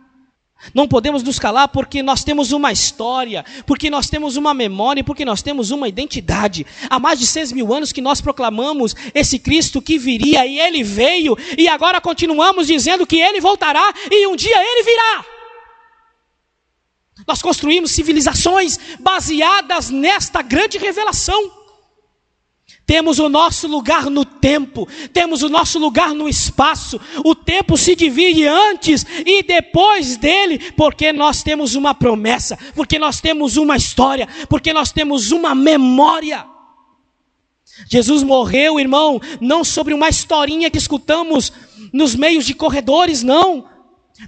Não 0.75 0.87
podemos 0.87 1.23
nos 1.23 1.39
calar 1.39 1.69
porque 1.69 2.03
nós 2.03 2.23
temos 2.23 2.53
uma 2.53 2.71
história, 2.71 3.45
porque 3.67 3.91
nós 3.91 4.09
temos 4.09 4.37
uma 4.37 4.55
memória, 4.55 5.03
porque 5.03 5.25
nós 5.25 5.43
temos 5.43 5.71
uma 5.71 5.89
identidade. 5.89 6.67
Há 6.89 6.99
mais 6.99 7.19
de 7.19 7.27
seis 7.27 7.51
mil 7.51 7.73
anos 7.75 7.93
que 7.93 8.01
nós 8.01 8.21
proclamamos 8.21 8.95
esse 9.15 9.39
Cristo 9.39 9.83
que 9.83 9.99
viria 9.99 10.47
e 10.47 10.61
ele 10.61 10.83
veio, 10.83 11.37
e 11.59 11.69
agora 11.69 12.01
continuamos 12.01 12.67
dizendo 12.67 13.07
que 13.07 13.17
ele 13.17 13.41
voltará 13.41 13.93
e 14.11 14.27
um 14.27 14.37
dia 14.37 14.57
ele 14.57 14.83
virá. 14.85 15.25
Nós 17.27 17.43
construímos 17.43 17.91
civilizações 17.91 18.79
baseadas 18.99 19.91
nesta 19.91 20.43
grande 20.43 20.79
revelação. 20.79 21.62
Temos 22.93 23.19
o 23.19 23.27
nosso 23.31 23.67
lugar 23.67 24.11
no 24.11 24.23
tempo, 24.23 24.87
temos 25.15 25.43
o 25.43 25.49
nosso 25.49 25.79
lugar 25.79 26.13
no 26.13 26.29
espaço. 26.29 27.01
O 27.25 27.35
tempo 27.35 27.75
se 27.79 27.97
divide 27.97 28.47
antes 28.47 29.07
e 29.25 29.43
depois 29.43 30.19
dele, 30.19 30.59
porque 30.73 31.11
nós 31.11 31.43
temos 31.43 31.75
uma 31.75 31.95
promessa, 31.95 32.59
porque 32.75 32.99
nós 32.99 33.19
temos 33.19 33.57
uma 33.57 33.79
história, 33.79 34.29
porque 34.47 34.75
nós 34.75 34.93
temos 34.93 35.33
uma 35.33 35.55
memória. 35.55 36.45
Jesus 37.89 38.23
morreu, 38.23 38.79
irmão, 38.79 39.19
não 39.41 39.65
sobre 39.65 39.95
uma 39.95 40.11
historinha 40.11 40.71
que 40.71 40.77
escutamos 40.77 41.51
nos 41.95 42.15
meios 42.15 42.45
de 42.45 42.53
corredores, 42.53 43.23
não. 43.23 43.72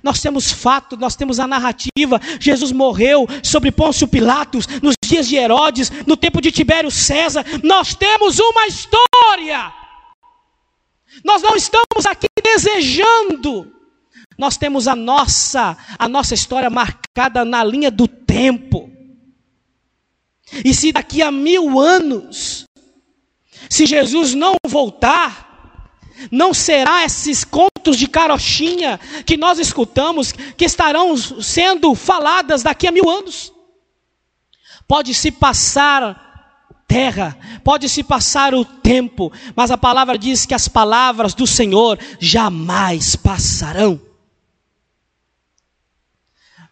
Nós 0.02 0.20
temos 0.20 0.50
fato, 0.50 0.96
nós 0.96 1.14
temos 1.14 1.38
a 1.38 1.46
narrativa. 1.46 2.20
Jesus 2.40 2.72
morreu 2.72 3.26
sobre 3.42 3.70
Pôncio 3.70 4.08
Pilatos, 4.08 4.66
nos 4.82 4.94
dias 5.04 5.28
de 5.28 5.36
Herodes, 5.36 5.90
no 6.06 6.16
tempo 6.16 6.40
de 6.40 6.50
Tibério 6.50 6.90
César. 6.90 7.44
Nós 7.62 7.94
temos 7.94 8.38
uma 8.38 8.66
história. 8.66 9.72
Nós 11.24 11.42
não 11.42 11.54
estamos 11.54 12.06
aqui 12.06 12.26
desejando. 12.42 13.72
Nós 14.36 14.56
temos 14.56 14.88
a 14.88 14.96
nossa, 14.96 15.76
a 15.98 16.08
nossa 16.08 16.34
história 16.34 16.68
marcada 16.68 17.44
na 17.44 17.62
linha 17.62 17.90
do 17.90 18.08
tempo. 18.08 18.90
E 20.64 20.74
se 20.74 20.92
daqui 20.92 21.22
a 21.22 21.30
mil 21.30 21.78
anos, 21.78 22.64
se 23.70 23.86
Jesus 23.86 24.34
não 24.34 24.56
voltar, 24.66 25.53
não 26.30 26.54
será 26.54 27.04
esses 27.04 27.44
contos 27.44 27.96
de 27.98 28.06
carochinha 28.06 28.98
que 29.26 29.36
nós 29.36 29.58
escutamos 29.58 30.32
que 30.32 30.64
estarão 30.64 31.16
sendo 31.16 31.94
faladas 31.94 32.62
daqui 32.62 32.86
a 32.86 32.92
mil 32.92 33.08
anos. 33.08 33.52
Pode 34.86 35.14
se 35.14 35.30
passar 35.30 36.24
terra, 36.86 37.36
pode 37.64 37.88
se 37.88 38.02
passar 38.02 38.54
o 38.54 38.64
tempo, 38.64 39.32
mas 39.56 39.70
a 39.70 39.78
palavra 39.78 40.18
diz 40.18 40.46
que 40.46 40.54
as 40.54 40.68
palavras 40.68 41.34
do 41.34 41.46
Senhor 41.46 41.98
jamais 42.20 43.16
passarão. 43.16 44.00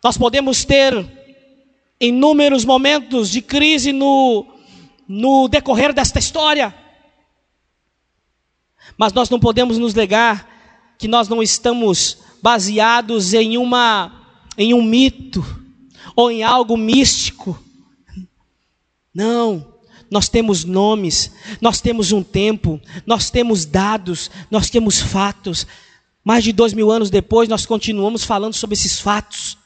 Nós 0.05 0.19
podemos 0.19 0.65
ter 0.65 0.93
inúmeros 2.01 2.65
momentos 2.65 3.31
de 3.31 3.41
crise 3.41 3.93
no, 3.93 4.47
no 5.07 5.49
decorrer 5.49 5.93
desta 5.93 6.19
história, 6.19 6.75
mas 8.97 9.13
nós 9.13 9.31
não 9.31 9.41
podemos 9.41 9.79
nos 9.79 9.95
negar 9.95 10.49
que 10.99 11.09
nós 11.09 11.29
não 11.29 11.43
estamos 11.43 12.19
baseados 12.43 13.35
em 13.35 13.57
uma 13.57 14.21
em 14.57 14.75
um 14.75 14.83
mito 14.83 15.45
ou 16.15 16.31
em 16.31 16.43
algo 16.43 16.77
místico. 16.77 17.59
Não, 19.15 19.67
nós 20.11 20.29
temos 20.29 20.65
nomes, 20.65 21.33
nós 21.61 21.81
temos 21.81 22.13
um 22.13 22.23
tempo, 22.23 22.81
nós 23.07 23.31
temos 23.31 23.65
dados, 23.65 24.31
nós 24.51 24.69
temos 24.69 25.01
fatos. 25.01 25.67
Mais 26.25 26.45
de 26.45 26.53
dois 26.53 26.73
mil 26.73 26.91
anos 26.91 27.11
depois, 27.11 27.49
nós 27.49 27.67
continuamos 27.67 28.25
falando 28.25 28.55
sobre 28.55 28.75
esses 28.75 29.01
fatos, 29.01 29.59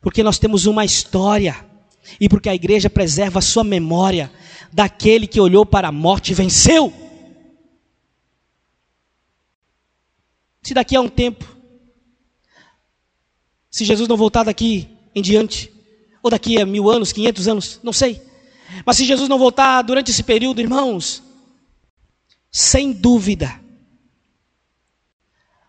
porque 0.00 0.22
nós 0.22 0.38
temos 0.38 0.66
uma 0.66 0.84
história 0.84 1.56
e 2.20 2.28
porque 2.28 2.48
a 2.48 2.54
igreja 2.54 2.90
preserva 2.90 3.38
a 3.38 3.42
sua 3.42 3.64
memória 3.64 4.30
daquele 4.72 5.26
que 5.26 5.40
olhou 5.40 5.64
para 5.66 5.88
a 5.88 5.92
morte 5.92 6.32
e 6.32 6.34
venceu. 6.34 6.92
Se 10.62 10.74
daqui 10.74 10.94
a 10.94 11.00
um 11.00 11.08
tempo, 11.08 11.44
se 13.70 13.84
Jesus 13.84 14.08
não 14.08 14.16
voltar 14.16 14.44
daqui 14.44 14.88
em 15.14 15.20
diante, 15.20 15.72
ou 16.22 16.30
daqui 16.30 16.60
a 16.60 16.64
mil 16.64 16.88
anos, 16.90 17.12
quinhentos 17.12 17.48
anos, 17.48 17.80
não 17.82 17.92
sei. 17.92 18.22
Mas 18.86 18.96
se 18.96 19.04
Jesus 19.04 19.28
não 19.28 19.38
voltar 19.38 19.82
durante 19.82 20.10
esse 20.10 20.22
período, 20.22 20.60
irmãos, 20.60 21.22
sem 22.50 22.92
dúvida, 22.92 23.60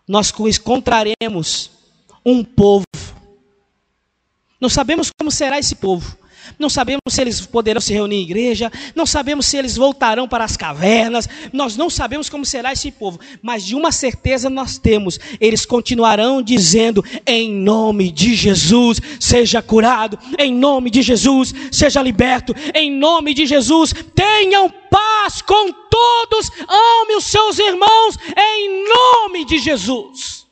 nós 0.06 0.32
encontraremos 0.38 1.70
um 2.24 2.44
povo. 2.44 2.84
Não 4.60 4.68
sabemos 4.68 5.10
como 5.18 5.30
será 5.30 5.58
esse 5.58 5.74
povo, 5.74 6.16
não 6.58 6.68
sabemos 6.68 7.00
se 7.08 7.20
eles 7.20 7.40
poderão 7.40 7.80
se 7.80 7.92
reunir 7.92 8.16
em 8.16 8.22
igreja, 8.22 8.70
não 8.94 9.06
sabemos 9.06 9.46
se 9.46 9.56
eles 9.56 9.76
voltarão 9.76 10.28
para 10.28 10.44
as 10.44 10.56
cavernas, 10.56 11.28
nós 11.52 11.76
não 11.76 11.90
sabemos 11.90 12.28
como 12.28 12.44
será 12.44 12.72
esse 12.72 12.90
povo, 12.90 13.18
mas 13.42 13.64
de 13.64 13.74
uma 13.74 13.92
certeza 13.92 14.48
nós 14.48 14.78
temos: 14.78 15.18
eles 15.40 15.66
continuarão 15.66 16.42
dizendo, 16.42 17.04
em 17.26 17.52
nome 17.52 18.10
de 18.10 18.34
Jesus, 18.34 19.00
seja 19.20 19.62
curado, 19.62 20.18
em 20.38 20.54
nome 20.54 20.90
de 20.90 21.02
Jesus, 21.02 21.54
seja 21.70 22.02
liberto, 22.02 22.54
em 22.74 22.90
nome 22.90 23.34
de 23.34 23.46
Jesus, 23.46 23.94
tenham 24.14 24.72
paz 24.90 25.42
com 25.42 25.72
todos, 25.72 26.50
ame 26.68 27.16
os 27.16 27.24
seus 27.24 27.58
irmãos, 27.58 28.16
em 28.36 28.88
nome 28.88 29.44
de 29.44 29.58
Jesus. 29.58 30.46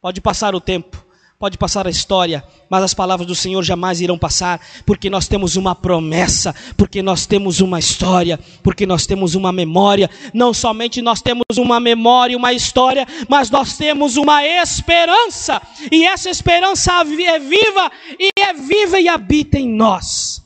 Pode 0.00 0.20
passar 0.20 0.54
o 0.54 0.60
tempo 0.60 1.03
pode 1.44 1.58
passar 1.58 1.86
a 1.86 1.90
história, 1.90 2.42
mas 2.70 2.82
as 2.82 2.94
palavras 2.94 3.28
do 3.28 3.34
Senhor 3.34 3.62
jamais 3.62 4.00
irão 4.00 4.16
passar, 4.16 4.58
porque 4.86 5.10
nós 5.10 5.28
temos 5.28 5.56
uma 5.56 5.74
promessa, 5.74 6.54
porque 6.74 7.02
nós 7.02 7.26
temos 7.26 7.60
uma 7.60 7.78
história, 7.78 8.40
porque 8.62 8.86
nós 8.86 9.04
temos 9.04 9.34
uma 9.34 9.52
memória. 9.52 10.08
Não 10.32 10.54
somente 10.54 11.02
nós 11.02 11.20
temos 11.20 11.44
uma 11.58 11.78
memória, 11.78 12.34
uma 12.34 12.54
história, 12.54 13.06
mas 13.28 13.50
nós 13.50 13.76
temos 13.76 14.16
uma 14.16 14.42
esperança, 14.42 15.60
e 15.92 16.06
essa 16.06 16.30
esperança 16.30 16.92
é 16.94 17.38
viva 17.38 17.92
e 18.18 18.30
é 18.40 18.54
viva 18.54 18.98
e 18.98 19.06
habita 19.06 19.58
em 19.58 19.68
nós. 19.68 20.42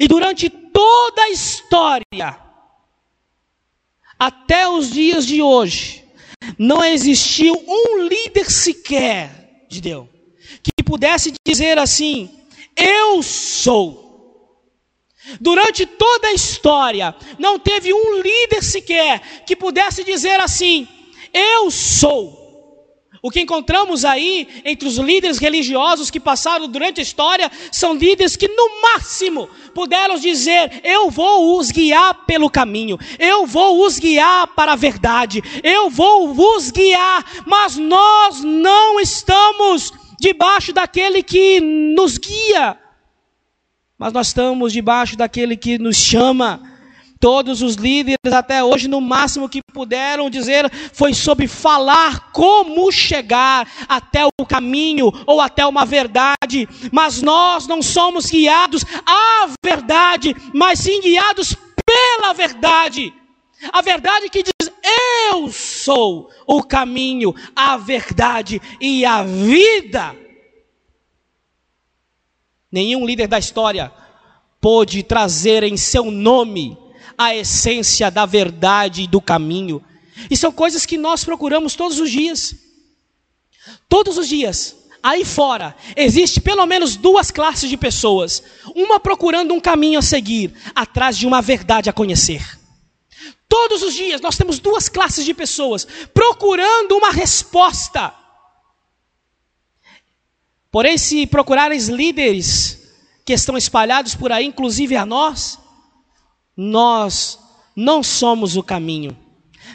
E 0.00 0.08
durante 0.08 0.48
toda 0.48 1.20
a 1.20 1.28
história, 1.28 2.38
até 4.18 4.66
os 4.66 4.90
dias 4.90 5.26
de 5.26 5.42
hoje, 5.42 6.03
não 6.58 6.84
existiu 6.84 7.54
um 7.66 8.06
líder 8.06 8.50
sequer 8.50 9.66
de 9.68 9.80
Deus 9.80 10.14
que 10.62 10.82
pudesse 10.82 11.32
dizer 11.46 11.78
assim: 11.78 12.30
Eu 12.76 13.22
sou. 13.22 14.02
Durante 15.40 15.86
toda 15.86 16.28
a 16.28 16.34
história, 16.34 17.14
não 17.38 17.58
teve 17.58 17.92
um 17.94 18.20
líder 18.20 18.62
sequer 18.62 19.44
que 19.46 19.56
pudesse 19.56 20.04
dizer 20.04 20.40
assim: 20.40 20.86
Eu 21.32 21.70
sou. 21.70 22.43
O 23.24 23.30
que 23.30 23.40
encontramos 23.40 24.04
aí 24.04 24.46
entre 24.66 24.86
os 24.86 24.98
líderes 24.98 25.38
religiosos 25.38 26.10
que 26.10 26.20
passaram 26.20 26.68
durante 26.68 27.00
a 27.00 27.02
história 27.02 27.50
são 27.72 27.94
líderes 27.94 28.36
que, 28.36 28.46
no 28.46 28.82
máximo, 28.82 29.48
puderam 29.74 30.18
dizer: 30.18 30.82
Eu 30.84 31.08
vou 31.08 31.58
os 31.58 31.70
guiar 31.70 32.26
pelo 32.26 32.50
caminho, 32.50 32.98
eu 33.18 33.46
vou 33.46 33.82
os 33.86 33.98
guiar 33.98 34.48
para 34.48 34.74
a 34.74 34.76
verdade, 34.76 35.42
eu 35.62 35.88
vou 35.88 36.34
vos 36.34 36.70
guiar, 36.70 37.24
mas 37.46 37.78
nós 37.78 38.44
não 38.44 39.00
estamos 39.00 39.90
debaixo 40.20 40.74
daquele 40.74 41.22
que 41.22 41.60
nos 41.62 42.18
guia, 42.18 42.78
mas 43.96 44.12
nós 44.12 44.26
estamos 44.26 44.70
debaixo 44.70 45.16
daquele 45.16 45.56
que 45.56 45.78
nos 45.78 45.96
chama. 45.96 46.73
Todos 47.24 47.62
os 47.62 47.76
líderes 47.76 48.34
até 48.34 48.62
hoje, 48.62 48.86
no 48.86 49.00
máximo 49.00 49.48
que 49.48 49.62
puderam 49.72 50.28
dizer, 50.28 50.70
foi 50.92 51.14
sobre 51.14 51.48
falar 51.48 52.30
como 52.32 52.92
chegar 52.92 53.66
até 53.88 54.26
o 54.26 54.44
caminho 54.44 55.10
ou 55.26 55.40
até 55.40 55.64
uma 55.64 55.86
verdade. 55.86 56.68
Mas 56.92 57.22
nós 57.22 57.66
não 57.66 57.80
somos 57.80 58.26
guiados 58.26 58.84
à 59.06 59.48
verdade, 59.64 60.36
mas 60.52 60.80
sim 60.80 61.00
guiados 61.00 61.56
pela 61.86 62.34
verdade. 62.34 63.10
A 63.72 63.80
verdade 63.80 64.28
que 64.28 64.42
diz: 64.42 64.70
Eu 65.30 65.50
sou 65.50 66.28
o 66.46 66.62
caminho, 66.62 67.34
a 67.56 67.78
verdade 67.78 68.60
e 68.78 69.02
a 69.02 69.22
vida. 69.22 70.14
Nenhum 72.70 73.06
líder 73.06 73.28
da 73.28 73.38
história 73.38 73.90
pôde 74.60 75.02
trazer 75.02 75.62
em 75.62 75.78
seu 75.78 76.10
nome 76.10 76.83
a 77.16 77.34
essência 77.34 78.10
da 78.10 78.26
verdade 78.26 79.02
e 79.02 79.06
do 79.06 79.20
caminho. 79.20 79.82
E 80.30 80.36
são 80.36 80.52
coisas 80.52 80.86
que 80.86 80.96
nós 80.96 81.24
procuramos 81.24 81.74
todos 81.74 81.98
os 81.98 82.10
dias. 82.10 82.54
Todos 83.88 84.18
os 84.18 84.28
dias. 84.28 84.76
Aí 85.02 85.24
fora, 85.24 85.76
existe 85.96 86.40
pelo 86.40 86.64
menos 86.64 86.96
duas 86.96 87.30
classes 87.30 87.68
de 87.68 87.76
pessoas. 87.76 88.42
Uma 88.74 88.98
procurando 88.98 89.52
um 89.52 89.60
caminho 89.60 89.98
a 89.98 90.02
seguir, 90.02 90.54
atrás 90.74 91.18
de 91.18 91.26
uma 91.26 91.42
verdade 91.42 91.90
a 91.90 91.92
conhecer. 91.92 92.42
Todos 93.48 93.82
os 93.82 93.94
dias 93.94 94.20
nós 94.20 94.36
temos 94.36 94.58
duas 94.58 94.88
classes 94.88 95.24
de 95.24 95.34
pessoas 95.34 95.86
procurando 96.12 96.96
uma 96.96 97.10
resposta. 97.10 98.14
Porém, 100.70 100.98
se 100.98 101.26
procurares 101.26 101.88
líderes 101.88 102.80
que 103.24 103.32
estão 103.32 103.56
espalhados 103.56 104.14
por 104.14 104.32
aí, 104.32 104.44
inclusive 104.46 104.96
a 104.96 105.06
nós, 105.06 105.58
nós 106.56 107.38
não 107.74 108.02
somos 108.02 108.56
o 108.56 108.62
caminho, 108.62 109.16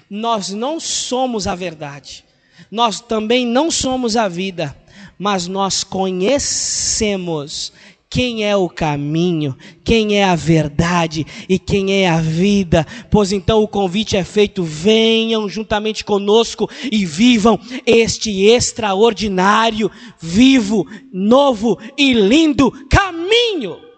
nós 0.10 0.50
não 0.50 0.80
somos 0.80 1.48
a 1.48 1.56
verdade, 1.56 2.24
nós 2.72 3.00
também 3.02 3.46
não 3.46 3.70
somos 3.70 4.16
a 4.16 4.28
vida, 4.28 4.76
mas 5.18 5.48
nós 5.48 5.84
conhecemos 5.84 7.74
quem 8.10 8.44
é 8.44 8.56
o 8.56 8.68
caminho, 8.68 9.56
quem 9.84 10.18
é 10.18 10.24
a 10.24 10.36
verdade 10.36 11.28
e 11.48 11.60
quem 11.60 12.04
é 12.04 12.10
a 12.10 12.20
vida. 12.20 12.88
Pois 13.12 13.32
então 13.32 13.62
o 13.62 13.68
convite 13.68 14.18
é 14.18 14.24
feito: 14.24 14.64
venham 14.64 15.48
juntamente 15.48 16.04
conosco 16.04 16.68
e 16.92 17.06
vivam 17.06 17.60
este 17.86 18.46
extraordinário, 18.46 19.92
vivo, 20.20 20.88
novo 21.14 21.78
e 21.96 22.14
lindo 22.14 22.72
caminho. 22.90 23.89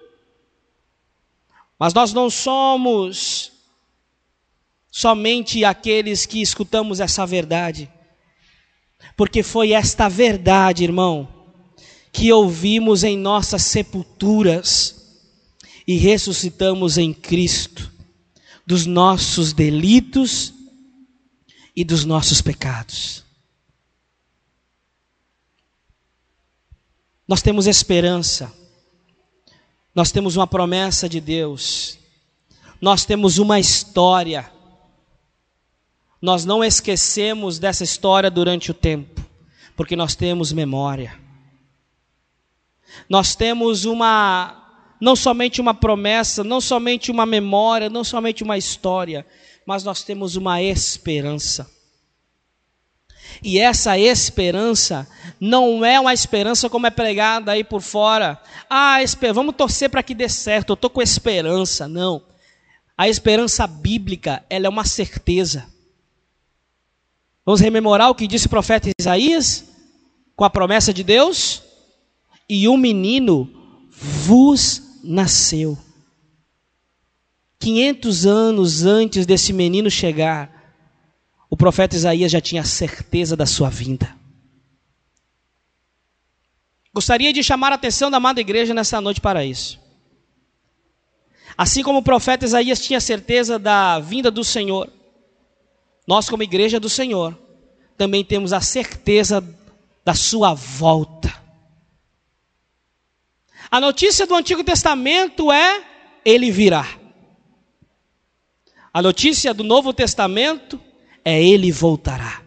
Mas 1.81 1.95
nós 1.95 2.13
não 2.13 2.29
somos 2.29 3.51
somente 4.91 5.65
aqueles 5.65 6.27
que 6.27 6.39
escutamos 6.39 6.99
essa 6.99 7.25
verdade, 7.25 7.91
porque 9.17 9.41
foi 9.41 9.71
esta 9.71 10.07
verdade, 10.07 10.83
irmão, 10.83 11.27
que 12.13 12.31
ouvimos 12.31 13.03
em 13.03 13.17
nossas 13.17 13.63
sepulturas 13.63 15.25
e 15.87 15.97
ressuscitamos 15.97 16.99
em 16.99 17.11
Cristo, 17.11 17.91
dos 18.63 18.85
nossos 18.85 19.51
delitos 19.51 20.53
e 21.75 21.83
dos 21.83 22.05
nossos 22.05 22.43
pecados. 22.43 23.25
Nós 27.27 27.41
temos 27.41 27.65
esperança 27.65 28.60
Nós 29.93 30.11
temos 30.11 30.37
uma 30.37 30.47
promessa 30.47 31.09
de 31.09 31.19
Deus, 31.19 31.99
nós 32.79 33.03
temos 33.05 33.37
uma 33.37 33.59
história, 33.59 34.51
nós 36.21 36.45
não 36.45 36.63
esquecemos 36.63 37.59
dessa 37.59 37.83
história 37.83 38.31
durante 38.31 38.71
o 38.71 38.73
tempo, 38.73 39.23
porque 39.75 39.95
nós 39.95 40.15
temos 40.15 40.53
memória. 40.53 41.19
Nós 43.09 43.35
temos 43.35 43.85
uma 43.85 44.57
não 45.01 45.15
somente 45.15 45.59
uma 45.59 45.73
promessa, 45.73 46.43
não 46.43 46.61
somente 46.61 47.09
uma 47.09 47.25
memória, 47.25 47.89
não 47.89 48.03
somente 48.03 48.43
uma 48.43 48.55
história, 48.55 49.25
mas 49.65 49.83
nós 49.83 50.03
temos 50.03 50.35
uma 50.35 50.61
esperança. 50.61 51.80
E 53.43 53.59
essa 53.59 53.97
esperança 53.97 55.07
não 55.39 55.83
é 55.83 55.99
uma 55.99 56.13
esperança 56.13 56.69
como 56.69 56.87
é 56.87 56.89
pregada 56.89 57.51
aí 57.51 57.63
por 57.63 57.81
fora. 57.81 58.41
Ah, 58.69 58.97
vamos 59.33 59.55
torcer 59.55 59.89
para 59.89 60.03
que 60.03 60.13
dê 60.13 60.29
certo, 60.29 60.71
eu 60.71 60.73
estou 60.75 60.89
com 60.89 61.01
esperança. 61.01 61.87
Não. 61.87 62.23
A 62.97 63.09
esperança 63.09 63.65
bíblica, 63.65 64.43
ela 64.49 64.67
é 64.67 64.69
uma 64.69 64.85
certeza. 64.85 65.65
Vamos 67.45 67.59
rememorar 67.59 68.09
o 68.09 68.15
que 68.15 68.27
disse 68.27 68.45
o 68.45 68.49
profeta 68.49 68.89
Isaías 68.99 69.65
com 70.35 70.45
a 70.45 70.49
promessa 70.49 70.93
de 70.93 71.03
Deus? 71.03 71.63
E 72.47 72.67
um 72.67 72.77
menino 72.77 73.49
vos 73.89 74.99
nasceu. 75.03 75.77
500 77.59 78.25
anos 78.25 78.85
antes 78.85 79.25
desse 79.25 79.53
menino 79.53 79.89
chegar, 79.89 80.60
o 81.51 81.57
profeta 81.57 81.97
Isaías 81.97 82.31
já 82.31 82.39
tinha 82.39 82.63
certeza 82.63 83.35
da 83.35 83.45
sua 83.45 83.69
vinda. 83.69 84.17
Gostaria 86.93 87.33
de 87.33 87.43
chamar 87.43 87.73
a 87.73 87.75
atenção 87.75 88.09
da 88.09 88.15
amada 88.15 88.39
igreja 88.39 88.73
nessa 88.73 89.01
noite 89.01 89.19
para 89.19 89.43
isso. 89.43 89.77
Assim 91.57 91.83
como 91.83 91.99
o 91.99 92.03
profeta 92.03 92.45
Isaías 92.45 92.79
tinha 92.79 93.01
certeza 93.01 93.59
da 93.59 93.99
vinda 93.99 94.31
do 94.31 94.45
Senhor, 94.45 94.89
nós, 96.07 96.29
como 96.29 96.41
igreja 96.41 96.79
do 96.79 96.89
Senhor, 96.89 97.37
também 97.97 98.23
temos 98.23 98.53
a 98.53 98.61
certeza 98.61 99.43
da 100.05 100.13
sua 100.13 100.53
volta. 100.53 101.35
A 103.69 103.81
notícia 103.81 104.25
do 104.25 104.35
Antigo 104.35 104.63
Testamento 104.63 105.51
é: 105.51 105.83
ele 106.23 106.49
virá. 106.49 106.87
A 108.93 109.01
notícia 109.01 109.53
do 109.53 109.65
Novo 109.65 109.93
Testamento 109.93 110.81
é: 111.23 111.41
ele 111.41 111.71
voltará. 111.71 112.41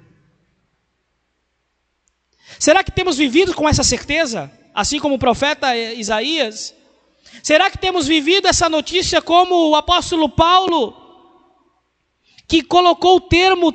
Será 2.58 2.82
que 2.82 2.92
temos 2.92 3.16
vivido 3.16 3.54
com 3.54 3.68
essa 3.68 3.82
certeza, 3.82 4.50
assim 4.74 4.98
como 4.98 5.16
o 5.16 5.18
profeta 5.18 5.76
Isaías? 5.76 6.74
Será 7.42 7.70
que 7.70 7.78
temos 7.78 8.06
vivido 8.06 8.46
essa 8.46 8.68
notícia 8.68 9.20
como 9.20 9.70
o 9.70 9.76
apóstolo 9.76 10.28
Paulo, 10.28 10.94
que 12.46 12.62
colocou 12.62 13.16
o 13.16 13.20
termo 13.20 13.72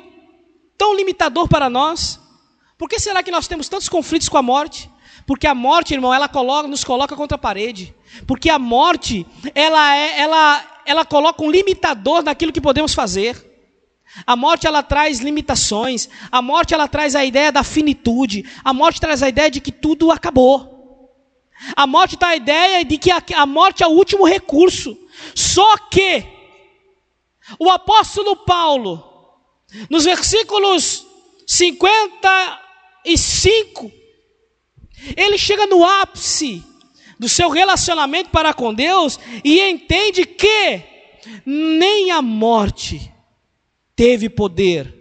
tão 0.76 0.96
limitador 0.96 1.46
para 1.48 1.68
nós? 1.68 2.18
Por 2.78 2.88
que 2.88 2.98
será 2.98 3.22
que 3.22 3.30
nós 3.30 3.46
temos 3.46 3.68
tantos 3.68 3.88
conflitos 3.88 4.28
com 4.28 4.38
a 4.38 4.42
morte? 4.42 4.90
Porque 5.26 5.46
a 5.46 5.54
morte, 5.54 5.94
irmão, 5.94 6.12
ela 6.12 6.28
coloca, 6.28 6.66
nos 6.66 6.82
coloca 6.82 7.14
contra 7.14 7.36
a 7.36 7.38
parede. 7.38 7.94
Porque 8.26 8.48
a 8.48 8.58
morte, 8.58 9.26
ela, 9.54 9.96
é, 9.96 10.20
ela, 10.20 10.82
ela 10.86 11.04
coloca 11.04 11.44
um 11.44 11.50
limitador 11.50 12.22
naquilo 12.22 12.52
que 12.52 12.60
podemos 12.60 12.94
fazer. 12.94 13.49
A 14.26 14.36
morte 14.36 14.66
ela 14.66 14.82
traz 14.82 15.20
limitações. 15.20 16.08
A 16.30 16.42
morte 16.42 16.74
ela 16.74 16.88
traz 16.88 17.14
a 17.14 17.24
ideia 17.24 17.52
da 17.52 17.62
finitude. 17.62 18.44
A 18.64 18.72
morte 18.72 19.00
traz 19.00 19.22
a 19.22 19.28
ideia 19.28 19.50
de 19.50 19.60
que 19.60 19.72
tudo 19.72 20.10
acabou. 20.10 20.70
A 21.76 21.86
morte 21.86 22.16
traz 22.16 22.32
a 22.32 22.36
ideia 22.36 22.84
de 22.84 22.98
que 22.98 23.10
a, 23.10 23.22
a 23.36 23.46
morte 23.46 23.82
é 23.82 23.86
o 23.86 23.90
último 23.90 24.24
recurso. 24.24 24.98
Só 25.34 25.76
que 25.76 26.24
o 27.58 27.70
apóstolo 27.70 28.36
Paulo, 28.36 29.04
nos 29.88 30.04
versículos 30.04 31.06
55 31.46 33.90
ele 35.16 35.38
chega 35.38 35.66
no 35.66 35.84
ápice 35.84 36.64
do 37.18 37.28
seu 37.28 37.50
relacionamento 37.50 38.30
para 38.30 38.54
com 38.54 38.72
Deus 38.72 39.18
e 39.44 39.60
entende 39.60 40.24
que 40.24 40.82
nem 41.44 42.10
a 42.10 42.22
morte 42.22 43.12
teve 44.00 44.30
poder 44.30 44.94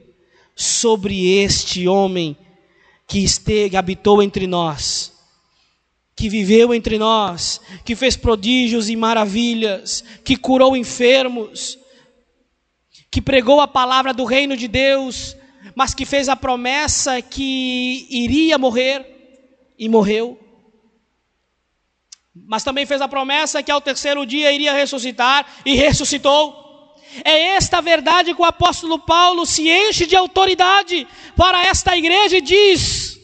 sobre 0.53 1.41
este 1.41 1.87
homem 1.87 2.35
que 3.07 3.19
esteve, 3.19 3.77
habitou 3.77 4.21
entre 4.21 4.45
nós, 4.45 5.13
que 6.13 6.27
viveu 6.27 6.73
entre 6.73 6.97
nós, 6.97 7.61
que 7.85 7.95
fez 7.95 8.17
prodígios 8.17 8.89
e 8.89 8.97
maravilhas, 8.97 10.03
que 10.21 10.35
curou 10.35 10.75
enfermos, 10.75 11.79
que 13.09 13.21
pregou 13.21 13.61
a 13.61 13.69
palavra 13.69 14.13
do 14.13 14.25
reino 14.25 14.57
de 14.57 14.67
Deus, 14.67 15.33
mas 15.73 15.93
que 15.93 16.05
fez 16.05 16.27
a 16.27 16.35
promessa 16.35 17.21
que 17.21 18.05
iria 18.09 18.57
morrer 18.57 19.71
e 19.79 19.87
morreu. 19.87 20.37
Mas 22.35 22.65
também 22.65 22.85
fez 22.85 22.99
a 22.99 23.07
promessa 23.07 23.63
que 23.63 23.71
ao 23.71 23.79
terceiro 23.79 24.25
dia 24.25 24.51
iria 24.51 24.73
ressuscitar 24.73 25.47
e 25.65 25.73
ressuscitou. 25.73 26.68
É 27.23 27.55
esta 27.55 27.81
verdade 27.81 28.33
que 28.33 28.41
o 28.41 28.45
apóstolo 28.45 28.99
Paulo 28.99 29.45
se 29.45 29.69
enche 29.69 30.05
de 30.05 30.15
autoridade 30.15 31.07
para 31.35 31.65
esta 31.65 31.97
igreja 31.97 32.37
e 32.37 32.41
diz, 32.41 33.19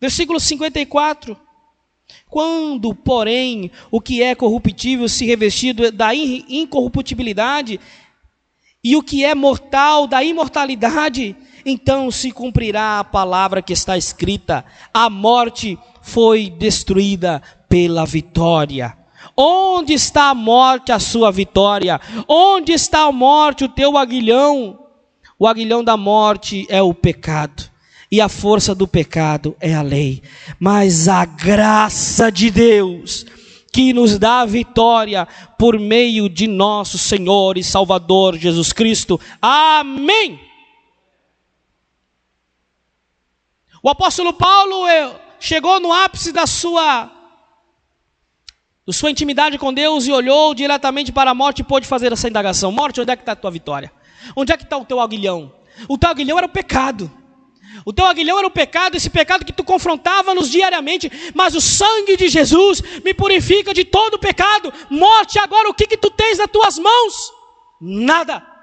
versículo 0.00 0.38
54: 0.38 1.36
Quando, 2.28 2.94
porém, 2.94 3.70
o 3.90 4.00
que 4.00 4.22
é 4.22 4.34
corruptível 4.34 5.08
se 5.08 5.26
revestido 5.26 5.90
da 5.90 6.14
incorruptibilidade, 6.14 7.80
e 8.82 8.96
o 8.96 9.02
que 9.02 9.24
é 9.24 9.34
mortal 9.34 10.06
da 10.06 10.22
imortalidade, 10.22 11.34
então 11.64 12.08
se 12.08 12.30
cumprirá 12.30 13.00
a 13.00 13.04
palavra 13.04 13.60
que 13.60 13.72
está 13.72 13.98
escrita: 13.98 14.64
a 14.94 15.10
morte 15.10 15.76
foi 16.00 16.48
destruída 16.48 17.42
pela 17.68 18.06
vitória. 18.06 18.96
Onde 19.36 19.92
está 19.92 20.30
a 20.30 20.34
morte, 20.34 20.92
a 20.92 20.98
sua 20.98 21.30
vitória? 21.30 22.00
Onde 22.26 22.72
está 22.72 23.02
a 23.02 23.12
morte, 23.12 23.64
o 23.64 23.68
teu 23.68 23.98
aguilhão? 23.98 24.78
O 25.38 25.46
aguilhão 25.46 25.84
da 25.84 25.96
morte 25.96 26.66
é 26.70 26.80
o 26.80 26.94
pecado, 26.94 27.70
e 28.10 28.22
a 28.22 28.28
força 28.28 28.74
do 28.74 28.88
pecado 28.88 29.54
é 29.60 29.74
a 29.74 29.82
lei. 29.82 30.22
Mas 30.58 31.08
a 31.08 31.26
graça 31.26 32.32
de 32.32 32.50
Deus, 32.50 33.26
que 33.70 33.92
nos 33.92 34.18
dá 34.18 34.40
a 34.40 34.46
vitória 34.46 35.28
por 35.58 35.78
meio 35.78 36.30
de 36.30 36.46
nosso 36.46 36.96
Senhor 36.96 37.58
e 37.58 37.62
Salvador 37.62 38.38
Jesus 38.38 38.72
Cristo. 38.72 39.20
Amém. 39.42 40.40
O 43.82 43.90
apóstolo 43.90 44.32
Paulo 44.32 44.88
eh, 44.88 45.14
chegou 45.38 45.78
no 45.78 45.92
ápice 45.92 46.32
da 46.32 46.46
sua, 46.46 47.10
sua 48.92 49.10
intimidade 49.10 49.58
com 49.58 49.72
Deus 49.72 50.06
e 50.06 50.12
olhou 50.12 50.54
diretamente 50.54 51.10
para 51.10 51.30
a 51.30 51.34
morte 51.34 51.60
e 51.60 51.64
pôde 51.64 51.86
fazer 51.86 52.12
essa 52.12 52.28
indagação: 52.28 52.70
Morte, 52.70 53.00
onde 53.00 53.10
é 53.10 53.16
que 53.16 53.22
está 53.22 53.32
a 53.32 53.36
tua 53.36 53.50
vitória? 53.50 53.92
Onde 54.34 54.52
é 54.52 54.56
que 54.56 54.64
está 54.64 54.76
o 54.76 54.84
teu 54.84 55.00
aguilhão? 55.00 55.52
O 55.88 55.98
teu 55.98 56.10
aguilhão 56.10 56.38
era 56.38 56.46
o 56.46 56.50
pecado. 56.50 57.10
O 57.84 57.92
teu 57.92 58.06
aguilhão 58.06 58.38
era 58.38 58.46
o 58.46 58.50
pecado, 58.50 58.96
esse 58.96 59.10
pecado 59.10 59.44
que 59.44 59.52
tu 59.52 59.62
confrontava-nos 59.62 60.50
diariamente, 60.50 61.10
mas 61.34 61.54
o 61.54 61.60
sangue 61.60 62.16
de 62.16 62.28
Jesus 62.28 62.82
me 63.04 63.12
purifica 63.12 63.74
de 63.74 63.84
todo 63.84 64.14
o 64.14 64.18
pecado. 64.18 64.72
Morte, 64.90 65.38
agora 65.38 65.68
o 65.68 65.74
que, 65.74 65.86
que 65.86 65.96
tu 65.96 66.10
tens 66.10 66.38
nas 66.38 66.50
tuas 66.50 66.78
mãos? 66.78 67.32
Nada 67.80 68.56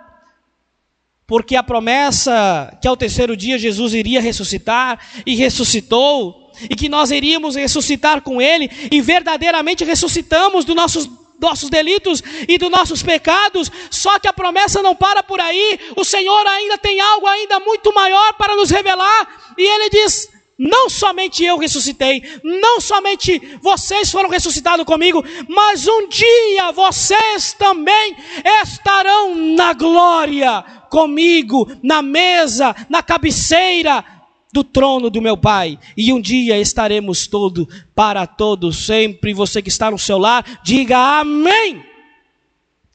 porque 1.26 1.56
a 1.56 1.64
promessa 1.64 2.78
que 2.82 2.88
ao 2.88 2.98
terceiro 2.98 3.36
dia 3.36 3.58
Jesus 3.58 3.94
iria 3.94 4.22
ressuscitar 4.22 5.00
e 5.26 5.36
ressuscitou, 5.36 6.43
e 6.70 6.76
que 6.76 6.90
nós 6.90 7.12
iríamos 7.12 7.56
ressuscitar 7.56 8.22
com 8.22 8.42
Ele, 8.42 8.70
e 8.92 9.02
verdadeiramente 9.02 9.84
ressuscitamos 9.84 10.66
dos 10.66 10.76
nossos, 10.76 11.10
nossos 11.40 11.70
delitos 11.70 12.24
e 12.48 12.58
dos 12.58 12.70
nossos 12.70 13.04
pecados, 13.04 13.72
só 13.90 14.20
que 14.20 14.28
a 14.28 14.34
promessa 14.34 14.82
não 14.82 14.96
para 14.96 15.24
por 15.24 15.40
aí, 15.40 15.80
o 15.96 16.04
Senhor 16.04 16.48
ainda 16.48 16.78
tem 16.78 17.00
algo 17.00 17.28
ainda 17.28 17.60
muito 17.60 17.94
maior 17.94 18.34
para 18.34 18.56
nos 18.56 18.70
revelar, 18.70 19.54
e 19.58 19.64
Ele 19.64 19.90
diz: 19.90 20.30
não 20.58 20.90
somente 20.90 21.44
eu 21.44 21.58
ressuscitei, 21.58 22.22
não 22.44 22.80
somente 22.80 23.58
vocês 23.62 24.12
foram 24.12 24.30
ressuscitados 24.30 24.86
comigo, 24.86 25.24
mas 25.48 25.88
um 25.88 26.08
dia 26.08 26.72
vocês 26.72 27.54
também 27.54 28.16
estarão 28.64 29.36
na 29.36 29.74
glória 29.74 30.64
comigo 30.90 31.70
na 31.82 32.04
mesa, 32.04 32.76
na 32.88 33.02
cabeceira 33.02 34.06
do 34.54 34.64
trono 34.64 35.10
do 35.10 35.22
meu 35.22 35.36
Pai. 35.36 35.80
E 35.98 36.14
um 36.14 36.22
dia 36.22 36.60
estaremos 36.60 37.26
todos 37.26 37.66
para 37.96 38.28
todos 38.28 38.86
sempre. 38.86 39.34
Você 39.34 39.62
que 39.62 39.70
está 39.70 39.90
no 39.90 39.98
seu 39.98 40.20
lar, 40.20 40.62
diga 40.64 41.20
amém. 41.20 41.84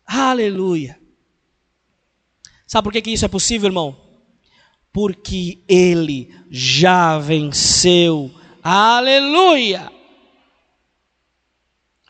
Aleluia. 0.07 0.99
Sabe 2.67 2.85
por 2.85 2.93
que, 2.93 3.03
que 3.03 3.11
isso 3.11 3.25
é 3.25 3.29
possível, 3.29 3.69
irmão? 3.69 3.97
Porque 4.93 5.59
Ele 5.69 6.33
já 6.51 7.19
venceu. 7.19 8.31
Aleluia. 8.63 9.91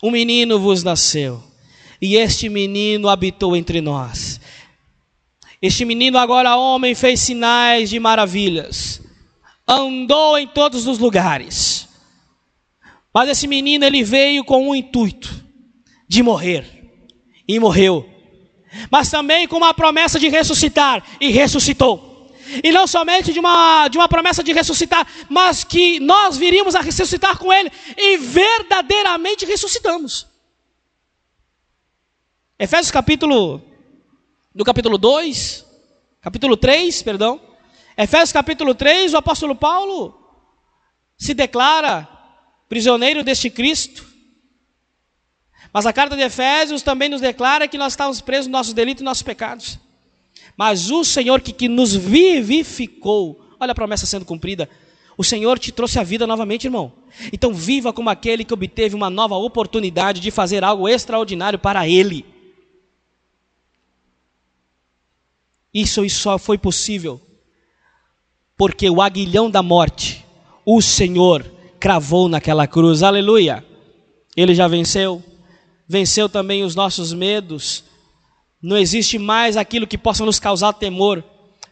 um 0.02 0.11
menino 0.11 0.61
vos 0.61 0.84
nasceu, 0.84 1.42
e 2.00 2.14
este 2.14 2.48
menino 2.48 3.08
habitou 3.08 3.56
entre 3.56 3.80
nós. 3.80 4.40
Este 5.61 5.84
menino, 5.84 6.18
agora 6.18 6.56
homem, 6.56 6.94
fez 6.94 7.20
sinais 7.20 7.90
de 7.90 7.98
maravilhas, 7.98 9.00
andou 9.68 10.38
em 10.38 10.46
todos 10.46 10.87
os 10.87 10.98
lugares. 10.98 11.88
Mas 13.12 13.28
esse 13.28 13.46
menino, 13.46 13.85
ele 13.85 14.02
veio 14.02 14.44
com 14.44 14.68
um 14.68 14.74
intuito 14.74 15.44
de 16.09 16.22
morrer, 16.22 16.64
e 17.46 17.59
morreu. 17.59 18.09
Mas 18.90 19.11
também 19.11 19.46
com 19.46 19.57
uma 19.57 19.74
promessa 19.74 20.18
de 20.18 20.28
ressuscitar, 20.28 21.04
e 21.20 21.28
ressuscitou. 21.31 22.33
E 22.64 22.72
não 22.72 22.87
somente 22.87 23.33
de 23.33 23.38
uma, 23.38 23.88
de 23.88 23.98
uma 23.98 24.09
promessa 24.09 24.42
de 24.42 24.52
ressuscitar, 24.52 25.07
mas 25.28 25.64
que 25.64 26.00
nós 26.00 26.38
viríamos 26.38 26.74
a 26.74 26.81
ressuscitar 26.81 27.38
com 27.38 27.52
Ele, 27.52 27.70
e 27.96 28.16
verdadeiramente 28.16 29.44
ressuscitamos. 29.44 30.26
Efésios 32.59 32.90
capítulo 32.90 33.62
no 34.54 34.64
capítulo 34.64 34.98
2, 34.98 35.64
capítulo 36.20 36.57
3, 36.57 37.02
perdão. 37.02 37.47
Efésios 37.98 38.30
capítulo 38.30 38.76
3, 38.76 39.12
o 39.12 39.16
apóstolo 39.16 39.56
Paulo 39.56 40.16
se 41.18 41.34
declara 41.34 42.08
prisioneiro 42.68 43.24
deste 43.24 43.50
Cristo. 43.50 44.06
Mas 45.72 45.84
a 45.84 45.92
carta 45.92 46.14
de 46.14 46.22
Efésios 46.22 46.80
também 46.80 47.08
nos 47.08 47.20
declara 47.20 47.66
que 47.66 47.76
nós 47.76 47.94
estávamos 47.94 48.20
presos 48.20 48.46
nos 48.46 48.52
nossos 48.52 48.72
delitos 48.72 49.00
e 49.00 49.04
nossos 49.04 49.24
pecados. 49.24 49.80
Mas 50.56 50.92
o 50.92 51.02
Senhor 51.02 51.40
que, 51.40 51.52
que 51.52 51.68
nos 51.68 51.92
vivificou, 51.92 53.44
olha 53.58 53.72
a 53.72 53.74
promessa 53.74 54.06
sendo 54.06 54.24
cumprida. 54.24 54.70
O 55.16 55.24
Senhor 55.24 55.58
te 55.58 55.72
trouxe 55.72 55.98
a 55.98 56.04
vida 56.04 56.24
novamente, 56.24 56.68
irmão. 56.68 56.92
Então 57.32 57.52
viva 57.52 57.92
como 57.92 58.11
aquele 58.11 58.44
que 58.44 58.54
obteve 58.54 58.94
uma 58.94 59.11
nova 59.11 59.34
oportunidade 59.34 60.20
de 60.20 60.30
fazer 60.30 60.62
algo 60.62 60.88
extraordinário 60.88 61.58
para 61.58 61.88
Ele. 61.88 62.24
Isso 65.74 66.08
só 66.11 66.38
foi 66.38 66.56
possível 66.56 67.28
porque 68.59 68.90
o 68.90 69.01
aguilhão 69.01 69.49
da 69.49 69.62
morte, 69.62 70.27
o 70.66 70.83
Senhor 70.83 71.47
cravou 71.79 72.29
naquela 72.29 72.66
cruz. 72.66 73.05
Aleluia! 73.05 73.64
Ele 74.37 74.53
já 74.53 74.66
venceu, 74.66 75.23
venceu 75.88 76.29
também 76.29 76.64
os 76.64 76.75
nossos 76.75 77.12
medos. 77.12 77.85
Não 78.61 78.77
existe 78.77 79.16
mais 79.16 79.57
aquilo 79.57 79.87
que 79.87 79.97
possa 79.97 80.25
nos 80.25 80.40
causar 80.40 80.73
temor, 80.73 81.23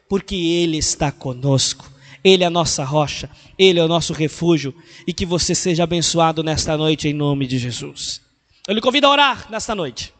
porque 0.09 0.37
Ele 0.37 0.79
está 0.79 1.11
conosco. 1.11 1.91
Ele 2.23 2.45
é 2.45 2.47
a 2.47 2.51
nossa 2.51 2.85
rocha, 2.85 3.29
Ele 3.59 3.81
é 3.81 3.85
o 3.85 3.89
nosso 3.89 4.13
refúgio, 4.13 4.73
e 5.07 5.13
que 5.13 5.27
você 5.27 5.55
seja 5.57 5.83
abençoado 5.83 6.45
nesta 6.45 6.77
noite 6.77 7.09
em 7.09 7.13
nome 7.13 7.49
de 7.49 7.59
Jesus. 7.59 8.21
Eu 8.67 8.75
lhe 8.75 8.81
convido 8.81 9.09
a 9.09 9.11
orar 9.11 9.51
nesta 9.51 9.75
noite. 9.75 10.15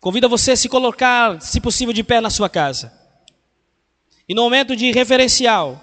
Convido 0.00 0.28
você 0.28 0.52
a 0.52 0.56
se 0.56 0.68
colocar, 0.68 1.40
se 1.42 1.60
possível, 1.60 1.92
de 1.92 2.04
pé 2.04 2.20
na 2.20 2.30
sua 2.30 2.48
casa. 2.48 3.05
E 4.28 4.34
no 4.34 4.42
momento 4.42 4.74
de 4.74 4.90
referencial, 4.90 5.80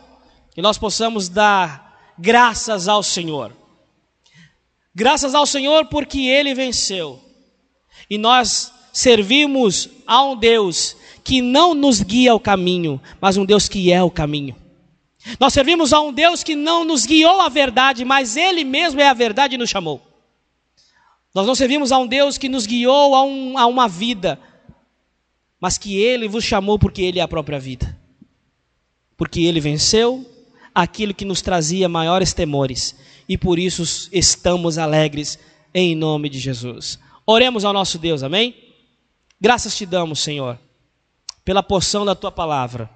que 0.53 0.62
nós 0.62 0.77
possamos 0.77 1.29
dar 1.29 2.13
graças 2.17 2.88
ao 2.88 3.01
Senhor. 3.01 3.56
Graças 4.93 5.34
ao 5.34 5.45
Senhor 5.45 5.86
porque 5.86 6.21
Ele 6.27 6.53
venceu. 6.53 7.19
E 8.10 8.17
nós 8.17 8.71
servimos 8.91 9.89
a 10.06 10.23
um 10.23 10.36
Deus 10.36 10.95
que 11.23 11.41
não 11.41 11.73
nos 11.73 12.01
guia 12.01 12.32
ao 12.32 12.39
caminho, 12.39 13.01
mas 13.19 13.38
um 13.38 13.45
Deus 13.45 13.67
que 13.67 13.91
é 13.91 14.03
o 14.03 14.12
caminho. 14.12 14.56
Nós 15.39 15.53
servimos 15.53 15.93
a 15.93 16.01
um 16.01 16.12
Deus 16.12 16.43
que 16.43 16.53
não 16.53 16.84
nos 16.84 17.06
guiou 17.06 17.39
à 17.41 17.49
verdade, 17.49 18.03
mas 18.03 18.36
Ele 18.36 18.63
mesmo 18.63 18.99
é 18.99 19.08
a 19.08 19.13
verdade 19.13 19.56
e 19.56 19.58
nos 19.58 19.69
chamou. 19.69 20.01
Nós 21.34 21.47
não 21.47 21.56
servimos 21.56 21.91
a 21.91 21.97
um 21.97 22.06
Deus 22.06 22.38
que 22.38 22.49
nos 22.49 22.67
guiou 22.67 23.15
a, 23.15 23.23
um, 23.23 23.58
a 23.58 23.65
uma 23.65 23.88
vida, 23.88 24.39
mas 25.60 25.77
que 25.77 25.97
Ele 25.97 26.27
vos 26.27 26.43
chamou 26.43 26.77
porque 26.77 27.01
Ele 27.01 27.19
é 27.19 27.23
a 27.23 27.27
própria 27.27 27.60
vida. 27.60 27.97
Porque 29.17 29.41
Ele 29.41 29.60
venceu 29.60 30.26
aquilo 30.73 31.13
que 31.13 31.26
nos 31.26 31.41
trazia 31.41 31.88
maiores 31.88 32.34
temores 32.34 32.95
e 33.28 33.38
por 33.38 33.60
isso 33.60 34.10
estamos 34.12 34.78
alegres 34.78 35.39
em 35.73 35.95
nome 35.95 36.30
de 36.30 36.39
Jesus. 36.39 36.99
Oremos 37.26 37.63
ao 37.63 37.73
nosso 37.73 37.97
Deus, 37.97 38.23
amém? 38.23 38.56
Graças 39.39 39.76
te 39.76 39.86
damos, 39.86 40.19
Senhor, 40.19 40.60
pela 41.45 41.63
porção 41.63 42.06
da 42.06 42.15
tua 42.15 42.32
palavra. 42.32 42.89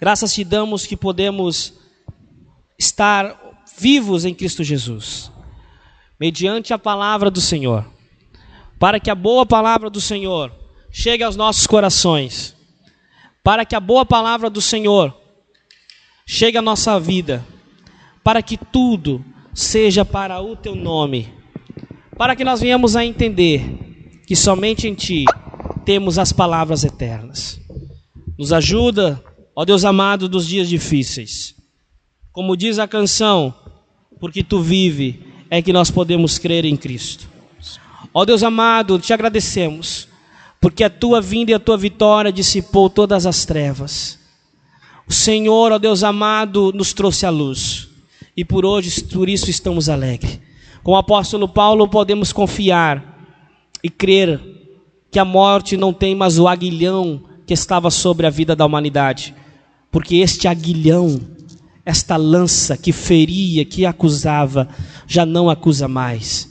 Graças 0.00 0.32
te 0.32 0.44
damos 0.44 0.86
que 0.86 0.96
podemos 0.96 1.74
estar 2.78 3.64
vivos 3.78 4.24
em 4.24 4.34
Cristo 4.34 4.62
Jesus 4.62 5.32
mediante 6.18 6.72
a 6.72 6.78
palavra 6.78 7.30
do 7.30 7.40
Senhor, 7.40 7.84
para 8.78 9.00
que 9.00 9.10
a 9.10 9.14
boa 9.14 9.44
palavra 9.44 9.90
do 9.90 10.00
Senhor 10.00 10.52
chegue 10.90 11.22
aos 11.22 11.36
nossos 11.36 11.66
corações, 11.66 12.53
para 13.44 13.66
que 13.66 13.76
a 13.76 13.80
boa 13.80 14.06
palavra 14.06 14.48
do 14.48 14.62
Senhor 14.62 15.14
chegue 16.26 16.56
à 16.56 16.62
nossa 16.62 16.98
vida, 16.98 17.46
para 18.24 18.42
que 18.42 18.56
tudo 18.56 19.22
seja 19.52 20.02
para 20.02 20.40
o 20.40 20.56
teu 20.56 20.74
nome, 20.74 21.32
para 22.16 22.34
que 22.34 22.42
nós 22.42 22.62
venhamos 22.62 22.96
a 22.96 23.04
entender 23.04 24.22
que 24.26 24.34
somente 24.34 24.88
em 24.88 24.94
ti 24.94 25.26
temos 25.84 26.18
as 26.18 26.32
palavras 26.32 26.84
eternas. 26.84 27.60
Nos 28.38 28.50
ajuda, 28.50 29.22
ó 29.54 29.62
Deus 29.66 29.84
amado, 29.84 30.26
dos 30.26 30.48
dias 30.48 30.66
difíceis. 30.66 31.54
Como 32.32 32.56
diz 32.56 32.78
a 32.78 32.88
canção, 32.88 33.54
porque 34.18 34.42
tu 34.42 34.60
vive 34.60 35.22
é 35.50 35.60
que 35.60 35.72
nós 35.72 35.90
podemos 35.90 36.38
crer 36.38 36.64
em 36.64 36.76
Cristo. 36.76 37.28
Ó 38.12 38.24
Deus 38.24 38.42
amado, 38.42 38.98
te 38.98 39.12
agradecemos, 39.12 40.08
porque 40.64 40.82
a 40.82 40.88
tua 40.88 41.20
vinda 41.20 41.50
e 41.50 41.54
a 41.54 41.58
tua 41.58 41.76
vitória 41.76 42.32
dissipou 42.32 42.88
todas 42.88 43.26
as 43.26 43.44
trevas. 43.44 44.18
O 45.06 45.12
Senhor, 45.12 45.70
ó 45.70 45.78
Deus 45.78 46.02
amado, 46.02 46.72
nos 46.74 46.94
trouxe 46.94 47.26
a 47.26 47.30
luz, 47.30 47.86
e 48.34 48.46
por 48.46 48.64
hoje, 48.64 49.04
por 49.04 49.28
isso 49.28 49.50
estamos 49.50 49.90
alegres. 49.90 50.40
Com 50.82 50.92
o 50.92 50.96
apóstolo 50.96 51.46
Paulo, 51.46 51.86
podemos 51.86 52.32
confiar 52.32 53.28
e 53.82 53.90
crer 53.90 54.40
que 55.10 55.18
a 55.18 55.24
morte 55.26 55.76
não 55.76 55.92
tem 55.92 56.14
mais 56.14 56.38
o 56.38 56.48
aguilhão 56.48 57.24
que 57.46 57.52
estava 57.52 57.90
sobre 57.90 58.26
a 58.26 58.30
vida 58.30 58.56
da 58.56 58.64
humanidade, 58.64 59.34
porque 59.92 60.16
este 60.16 60.48
aguilhão 60.48 61.20
esta 61.84 62.16
lança 62.16 62.74
que 62.74 62.90
feria, 62.90 63.66
que 63.66 63.84
acusava, 63.84 64.66
já 65.06 65.26
não 65.26 65.50
acusa 65.50 65.86
mais, 65.86 66.48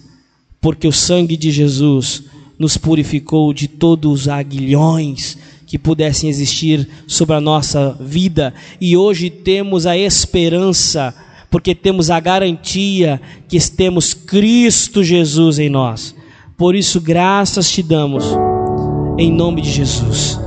porque 0.61 0.87
o 0.87 0.93
sangue 0.93 1.35
de 1.35 1.49
Jesus 1.49 2.25
nos 2.57 2.77
purificou 2.77 3.53
de 3.53 3.67
todos 3.67 4.21
os 4.21 4.27
aguilhões 4.27 5.37
que 5.65 5.77
pudessem 5.79 6.29
existir 6.29 6.87
sobre 7.07 7.35
a 7.35 7.41
nossa 7.41 7.97
vida, 7.99 8.53
e 8.79 8.95
hoje 8.95 9.29
temos 9.29 9.87
a 9.87 9.97
esperança, 9.97 11.15
porque 11.49 11.73
temos 11.73 12.11
a 12.11 12.19
garantia 12.19 13.19
que 13.47 13.59
temos 13.71 14.13
Cristo 14.13 15.03
Jesus 15.03 15.57
em 15.57 15.69
nós. 15.69 16.15
Por 16.55 16.75
isso, 16.75 17.01
graças 17.01 17.71
te 17.71 17.81
damos, 17.81 18.23
em 19.17 19.31
nome 19.31 19.61
de 19.61 19.71
Jesus. 19.71 20.43